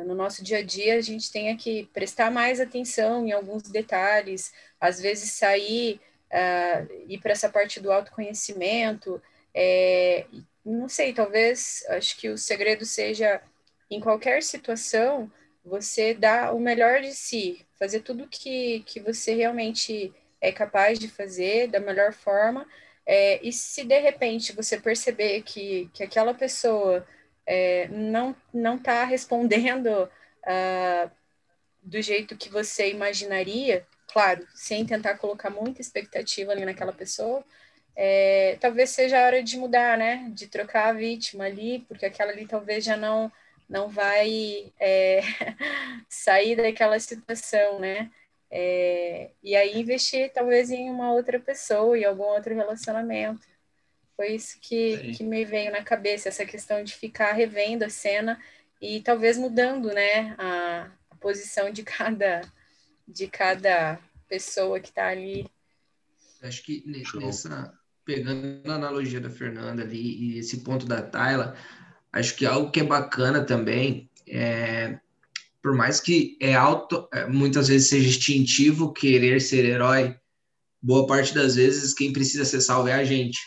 [0.06, 4.52] no nosso dia a dia a gente tenha que prestar mais atenção em alguns detalhes,
[4.80, 6.00] às vezes sair,
[6.32, 9.20] ah, ir para essa parte do autoconhecimento,
[9.54, 10.26] é,
[10.64, 13.42] não sei, talvez, acho que o segredo seja,
[13.90, 15.30] em qualquer situação,
[15.64, 21.08] você dar o melhor de si, fazer tudo que, que você realmente é capaz de
[21.08, 22.66] fazer da melhor forma,
[23.06, 27.06] é, e se de repente você perceber que, que aquela pessoa
[27.50, 30.08] é, não não está respondendo
[30.46, 31.10] ah,
[31.82, 37.44] do jeito que você imaginaria, claro, sem tentar colocar muita expectativa ali naquela pessoa,
[37.96, 40.30] é, talvez seja a hora de mudar, né?
[40.32, 43.32] De trocar a vítima ali, porque aquela ali talvez já não
[43.68, 45.20] não vai é,
[46.08, 48.10] sair daquela situação, né?
[48.50, 53.40] É, e aí investir talvez em uma outra pessoa, em algum outro relacionamento.
[54.20, 55.12] Foi isso que, Sim.
[55.12, 58.38] que me veio na cabeça, essa questão de ficar revendo a cena
[58.78, 62.42] e talvez mudando, né, a, a posição de cada,
[63.08, 63.98] de cada
[64.28, 65.46] pessoa que está ali.
[66.42, 67.72] Acho que nessa,
[68.04, 71.56] pegando a analogia da Fernanda ali e esse ponto da Tayla,
[72.12, 75.00] acho que algo que é bacana também é,
[75.62, 80.14] por mais que é auto, é, muitas vezes seja instintivo querer ser herói,
[80.82, 83.38] boa parte das vezes quem precisa ser salvo é a gente.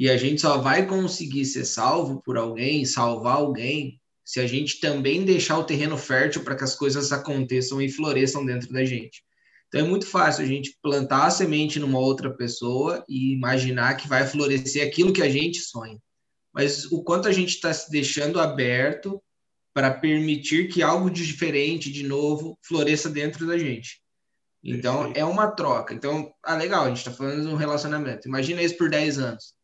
[0.00, 4.80] E a gente só vai conseguir ser salvo por alguém, salvar alguém, se a gente
[4.80, 9.22] também deixar o terreno fértil para que as coisas aconteçam e floresçam dentro da gente.
[9.68, 14.08] Então é muito fácil a gente plantar a semente numa outra pessoa e imaginar que
[14.08, 15.98] vai florescer aquilo que a gente sonha.
[16.50, 19.22] Mas o quanto a gente está se deixando aberto
[19.74, 24.00] para permitir que algo de diferente, de novo, floresça dentro da gente.
[24.64, 25.92] Então é uma troca.
[25.92, 28.26] Então, ah, legal, a gente está falando de um relacionamento.
[28.26, 29.59] Imagina isso por 10 anos.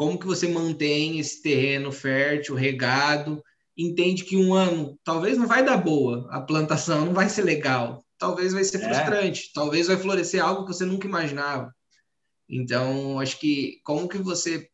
[0.00, 3.44] Como que você mantém esse terreno fértil, regado,
[3.76, 8.02] entende que um ano talvez não vai dar boa, a plantação não vai ser legal,
[8.16, 8.84] talvez vai ser É.
[8.84, 11.70] frustrante, talvez vai florescer algo que você nunca imaginava.
[12.48, 14.66] Então, acho que como que você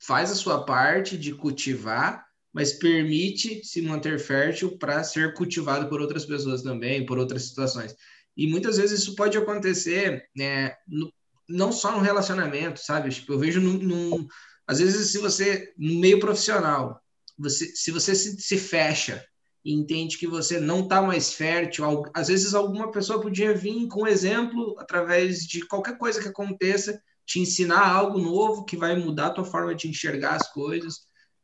[0.00, 6.00] faz a sua parte de cultivar, mas permite se manter fértil para ser cultivado por
[6.00, 7.96] outras pessoas também, por outras situações.
[8.36, 11.12] E muitas vezes isso pode acontecer, né, no-
[11.48, 13.10] não só no relacionamento, sabe?
[13.10, 14.26] Tipo, eu vejo num, num-
[14.66, 17.00] às vezes se você no meio profissional,
[17.38, 19.24] você, se você se, se fecha
[19.64, 24.06] e entende que você não está mais fértil, às vezes alguma pessoa podia vir com
[24.06, 29.30] exemplo através de qualquer coisa que aconteça te ensinar algo novo que vai mudar a
[29.30, 31.00] tua forma de enxergar as coisas.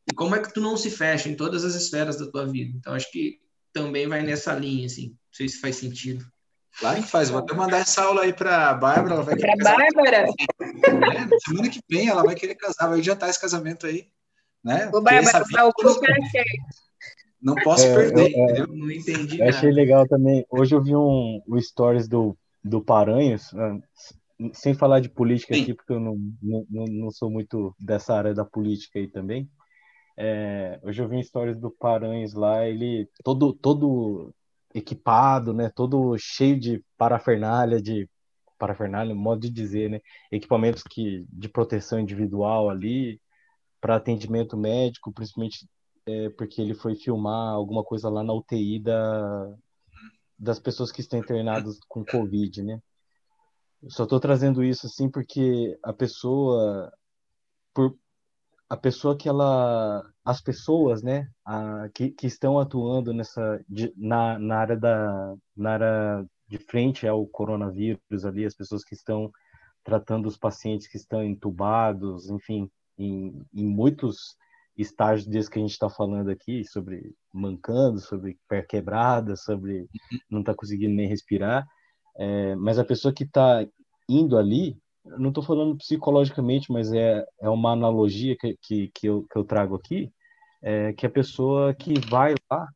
[0.06, 2.72] E como é que tu não se fecha em todas as esferas da tua vida?
[2.76, 3.40] Então, acho que
[3.72, 5.08] também vai nessa linha, assim.
[5.10, 6.24] Não sei se faz sentido.
[6.78, 7.30] Claro que faz.
[7.30, 9.14] Vou até mandar essa aula aí para a Bárbara.
[9.14, 10.26] Ela vai Para Bárbara.
[10.26, 14.08] É, semana que vem ela vai querer casar, vai adiantar esse casamento aí.
[14.64, 14.90] Né?
[14.92, 15.72] O Bárbara, tá o
[16.04, 16.50] era certo.
[17.42, 18.66] Não posso É, perder, eu- é, entendeu?
[18.68, 19.56] Não entendi Eu nada.
[19.56, 20.46] achei legal também.
[20.48, 23.78] Hoje eu vi um, o stories do, do Paranhos, ah,
[24.52, 25.62] sem falar de política Sim.
[25.62, 29.50] aqui, porque eu não, não, não não sou muito dessa área da política aí também.
[30.16, 34.32] É, hoje eu vi um stories do Paranhos lá, ele todo, todo
[34.74, 35.70] equipado, né?
[35.74, 38.08] Todo cheio de parafernália, de
[38.58, 40.00] parafernália, modo de dizer, né?
[40.30, 43.20] Equipamentos que, de proteção individual ali,
[43.80, 45.68] para atendimento médico, principalmente
[46.06, 49.54] é, porque ele foi filmar alguma coisa lá na UTI da,
[50.38, 52.80] das pessoas que estão internadas com Covid, né?
[53.88, 56.92] Só estou trazendo isso assim porque a pessoa,
[57.74, 57.96] por
[58.72, 64.38] a pessoa que ela, as pessoas, né, a, que, que estão atuando nessa, de- na,
[64.38, 69.30] na área da, na área de frente ao coronavírus ali, as pessoas que estão
[69.84, 74.36] tratando os pacientes que estão entubados, enfim, em, em muitos
[74.74, 79.86] estágios desse que a gente está falando aqui, sobre mancando, sobre pé quebrada, sobre
[80.30, 81.66] não estar conseguindo nem respirar,
[82.16, 83.66] é, mas a pessoa que está
[84.08, 89.26] indo ali, não estou falando psicologicamente, mas é, é uma analogia que, que, que, eu,
[89.30, 90.12] que eu trago aqui,
[90.62, 92.68] é que a pessoa que vai lá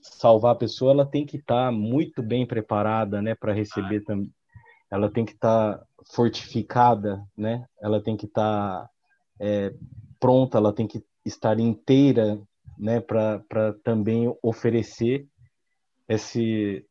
[0.00, 4.32] salvar a pessoa, ela tem que estar muito bem preparada, né, para receber também.
[4.90, 5.80] Ela tem que estar
[6.12, 7.64] fortificada, né?
[7.80, 8.90] Ela tem que estar
[9.40, 9.72] é,
[10.20, 12.38] pronta, ela tem que estar inteira,
[12.76, 15.26] né, para também oferecer
[16.08, 16.84] esse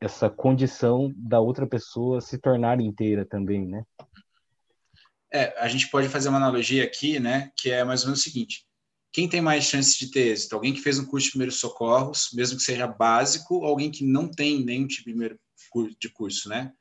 [0.00, 3.82] essa condição da outra pessoa se tornar inteira também, né?
[5.32, 7.50] É, a gente pode fazer uma analogia aqui, né?
[7.56, 8.64] Que é mais ou menos o seguinte:
[9.12, 10.54] quem tem mais chances de ter êxito?
[10.54, 14.04] Alguém que fez um curso de primeiros socorros, mesmo que seja básico, ou alguém que
[14.04, 15.40] não tem nenhum tipo de primeiro
[15.98, 16.72] de curso, né?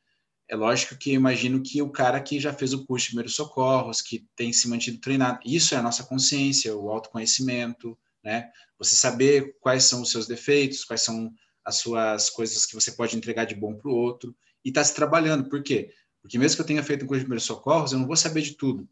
[0.47, 3.36] É lógico que eu imagino que o cara que já fez o curso de primeiros
[3.36, 8.51] socorros, que tem se mantido treinado, isso é a nossa consciência, o autoconhecimento, né?
[8.78, 11.34] Você saber quais são os seus defeitos, quais são
[11.66, 14.93] as suas coisas que você pode entregar de bom para o outro, e está se
[14.93, 15.49] trabalhando.
[15.49, 15.91] Por quê?
[16.22, 18.41] Porque mesmo que eu tenha feito um curso de primeiros socorros, eu não vou saber
[18.41, 18.88] de tudo.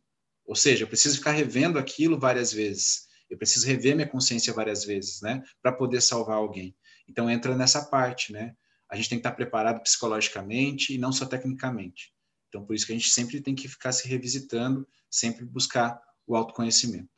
[0.45, 3.07] Ou seja, eu preciso ficar revendo aquilo várias vezes.
[3.29, 5.41] Eu preciso rever minha consciência várias vezes, né?
[5.61, 6.75] Para poder salvar alguém.
[7.07, 8.55] Então entra nessa parte, né?
[8.89, 12.13] A gente tem que estar preparado psicologicamente e não só tecnicamente.
[12.49, 16.35] Então por isso que a gente sempre tem que ficar se revisitando, sempre buscar o
[16.35, 17.09] autoconhecimento.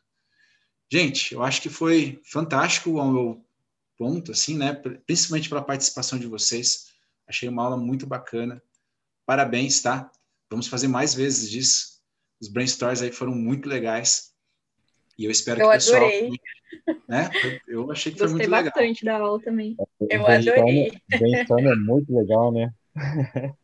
[0.89, 3.44] Gente, eu acho que foi fantástico ao meu
[3.97, 4.73] ponto, assim, né?
[5.05, 6.87] Principalmente pela participação de vocês.
[7.27, 8.61] Achei uma aula muito bacana.
[9.25, 10.11] Parabéns, tá?
[10.49, 11.95] Vamos fazer mais vezes disso.
[12.39, 14.31] Os brainstorms aí foram muito legais.
[15.17, 15.97] E eu espero Eu que o pessoal.
[16.03, 16.29] adorei.
[17.07, 17.29] Né?
[17.67, 18.73] Eu achei que foi Gostei muito legal.
[18.73, 19.75] bastante da aula também.
[20.09, 21.01] Eu O brainstorm- adorei.
[21.09, 22.73] brainstorm é muito legal, né?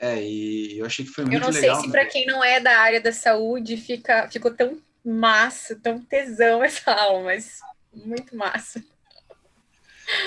[0.00, 1.80] É, e eu achei que foi Eu muito não sei legal.
[1.80, 1.92] se né?
[1.92, 6.92] para quem não é da área da saúde fica, ficou tão massa, tão tesão essa
[6.92, 7.58] aula, mas
[7.92, 8.80] muito massa.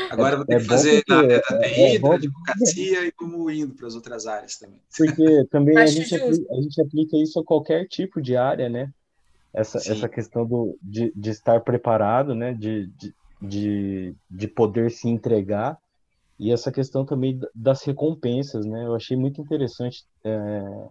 [0.10, 2.14] Agora eu vou ter É que fazer na porque- área da é TI, da bom-
[2.14, 4.80] advocacia e como indo para as outras áreas também.
[4.98, 6.26] Porque também a gente, justo.
[6.26, 8.92] apli- a gente aplica isso a qualquer tipo de área, né?
[9.54, 9.92] Essa, Sim.
[9.92, 12.54] essa questão do, de, de estar preparado, né?
[12.54, 15.78] De, de, de, de poder se entregar
[16.40, 18.86] e essa questão também da- das recompensas, né?
[18.86, 20.88] Eu achei muito interessante é,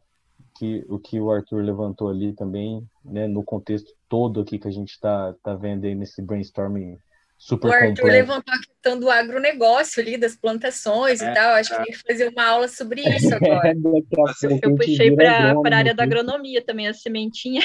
[0.59, 3.27] que o que o Arthur levantou ali também, né?
[3.29, 6.99] No contexto todo aqui que a gente está tá vendo aí nesse brainstorming
[7.41, 8.11] super O Arthur completo.
[8.11, 11.55] levantou a questão do agronegócio ali, das plantações É, e tal.
[11.55, 11.77] Acho é.
[11.77, 13.75] que tem que fazer uma aula sobre isso agora.
[14.63, 16.05] Eu puxei para a área da aqui.
[16.05, 17.63] agronomia também, a sementinha.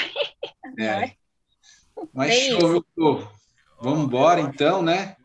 [0.78, 1.16] É.
[2.12, 2.68] Mas É show, isso.
[2.72, 3.30] meu povo.
[3.80, 5.16] Vamos embora então, né?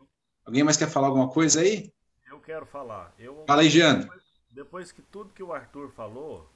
[0.44, 1.92] Alguém mais quer falar alguma coisa aí?
[2.26, 3.14] Eu quero falar.
[3.18, 4.00] Eu, Fala aí, Jean.
[4.00, 6.48] Depois, depois que tudo que o Arthur falou,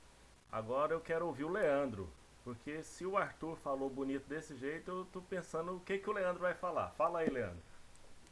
[0.50, 2.12] agora eu quero ouvir o Leandro.
[2.44, 6.12] Porque se o Arthur falou bonito desse jeito, eu tô pensando o que, que o
[6.12, 6.90] Leandro vai falar.
[6.92, 7.62] Fala aí, Leandro.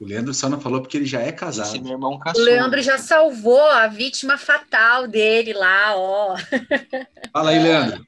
[0.00, 1.82] O Leandro só não falou porque ele já é Esse casado.
[1.82, 2.42] meu irmão O caçou.
[2.42, 6.36] Leandro já salvou a vítima fatal dele lá, ó.
[7.32, 8.06] Fala aí, Leandro.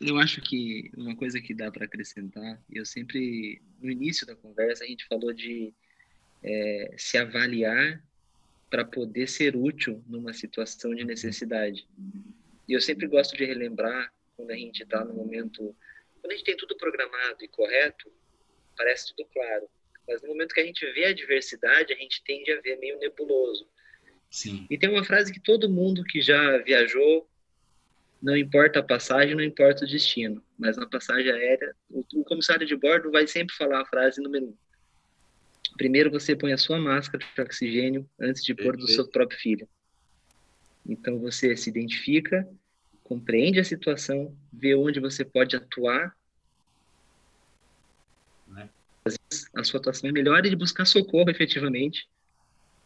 [0.00, 4.84] Eu acho que uma coisa que dá para acrescentar, eu sempre, no início da conversa,
[4.84, 5.72] a gente falou de
[6.42, 8.02] é, se avaliar
[8.68, 11.88] para poder ser útil numa situação de necessidade.
[12.68, 15.74] E eu sempre gosto de relembrar, quando a gente está no momento,
[16.20, 18.10] quando a gente tem tudo programado e correto,
[18.76, 19.68] parece tudo claro.
[20.06, 22.98] Mas no momento que a gente vê a diversidade, a gente tende a ver meio
[22.98, 23.66] nebuloso.
[24.30, 24.66] Sim.
[24.68, 27.28] E tem uma frase que todo mundo que já viajou
[28.20, 32.66] não importa a passagem, não importa o destino, mas na passagem aérea, o, o comissário
[32.66, 34.56] de bordo vai sempre falar a frase número um.
[35.76, 39.68] Primeiro você põe a sua máscara de oxigênio antes de pôr do seu próprio filho.
[40.86, 42.48] Então você se identifica,
[43.02, 46.16] compreende a situação, vê onde você pode atuar.
[49.04, 52.08] Às vezes a sua atuação é melhor de buscar socorro efetivamente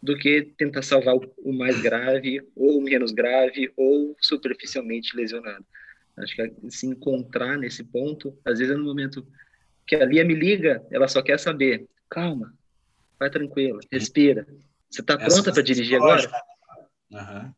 [0.03, 5.65] do que tentar salvar o mais grave ou menos grave ou superficialmente lesionado.
[6.17, 9.27] Acho que se encontrar nesse ponto, às vezes é no momento
[9.87, 12.55] que a Lia me liga, ela só quer saber, calma,
[13.19, 14.47] vai tranquila, respira.
[14.91, 16.31] Você está pronta para dirigir agora?
[17.11, 17.55] Uhum.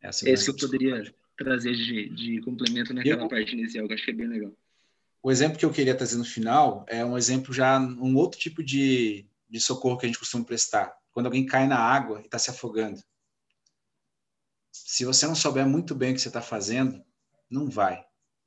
[0.00, 3.92] Essa é Esse que eu poderia trazer de, de complemento naquela eu, parte inicial, que
[3.92, 4.52] eu acho que é bem legal.
[5.22, 8.62] O exemplo que eu queria trazer no final é um exemplo já, um outro tipo
[8.62, 10.96] de, de socorro que a gente costuma prestar.
[11.12, 13.02] Quando alguém cai na água e está se afogando.
[14.72, 17.04] Se você não souber muito bem o que você está fazendo,
[17.50, 18.04] não vai.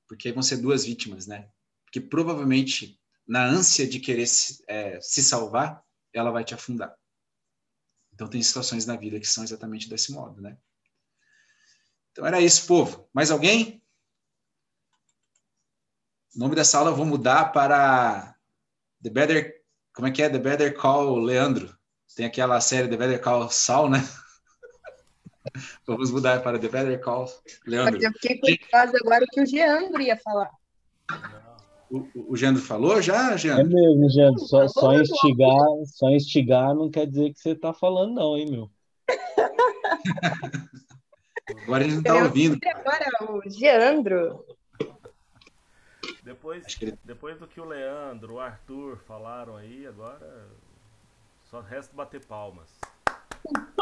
[0.07, 1.49] Porque aí vão ser duas vítimas, né?
[1.86, 6.97] Porque provavelmente, na ânsia de querer se, é, se salvar, ela vai te afundar.
[8.13, 10.57] Então, tem situações na vida que são exatamente desse modo, né?
[12.11, 13.09] Então era isso, povo.
[13.11, 13.82] Mais alguém?
[16.36, 18.36] O nome dessa aula eu vou mudar para
[19.03, 19.61] The Better.
[19.93, 20.29] Como é que é?
[20.29, 21.77] The Better Call Leandro.
[22.15, 23.99] Tem aquela série The Better Call Saul, né?
[25.86, 27.27] Vamos mudar para The Better Call
[27.67, 28.01] Leandro.
[28.01, 30.49] Eu fiquei curiosa agora que o Geandro ia falar.
[31.91, 33.67] O, o Geandro falou já, Geandro?
[33.67, 34.39] É mesmo, Geandro.
[34.39, 38.71] Só, só, instigar, só instigar não quer dizer que você está falando, não, hein, meu?
[41.63, 42.57] Agora ele não está ouvindo.
[42.65, 43.05] Agora
[43.36, 44.43] o Geandro.
[46.24, 46.97] Depois, ele...
[47.03, 50.47] depois do que o Leandro, o Arthur falaram aí, agora
[51.43, 52.69] só resta bater palmas.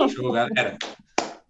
[0.09, 0.77] Show, galera.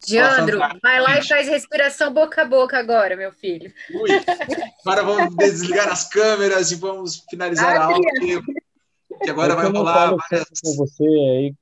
[0.06, 3.72] Geandro, vai lá e faz respiração boca a boca agora, meu filho.
[3.94, 4.10] Ui,
[4.86, 8.00] agora vamos desligar as câmeras e vamos finalizar ah, a aula.
[8.20, 10.50] Que, agora vai rolar várias...
[10.62, 11.56] com você aí,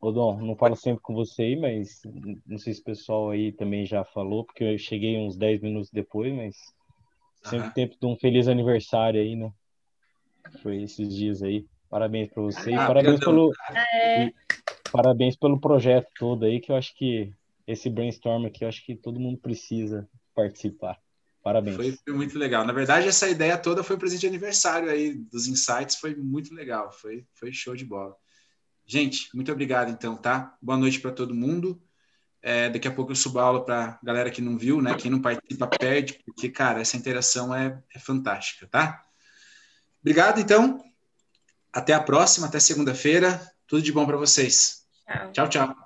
[0.00, 2.02] Odon, não falo sempre com você aí, mas
[2.46, 5.90] não sei se o pessoal aí também já falou, porque eu cheguei uns 10 minutos
[5.90, 6.56] depois, mas
[7.44, 7.72] sempre uhum.
[7.72, 9.52] tempo de um feliz aniversário aí, né?
[10.62, 11.66] Foi esses dias aí.
[11.88, 14.32] Parabéns para você ah, e parabéns pelo é...
[14.90, 17.32] parabéns pelo projeto todo aí, que eu acho que
[17.66, 20.98] esse brainstorm aqui, eu acho que todo mundo precisa participar.
[21.42, 21.76] Parabéns.
[21.76, 22.66] Foi, foi, muito legal.
[22.66, 26.54] Na verdade, essa ideia toda foi o presente de aniversário aí dos insights, foi muito
[26.54, 28.16] legal, foi, foi show de bola.
[28.86, 30.56] Gente, muito obrigado então, tá?
[30.60, 31.80] Boa noite para todo mundo.
[32.46, 34.94] É, daqui a pouco eu subo a aula para galera que não viu, né?
[34.94, 39.02] Quem não participa, perde, porque, cara, essa interação é, é fantástica, tá?
[40.02, 40.84] Obrigado, então.
[41.72, 43.40] Até a próxima, até segunda-feira.
[43.66, 44.84] Tudo de bom para vocês.
[45.06, 45.48] Tchau, tchau.
[45.48, 45.83] tchau.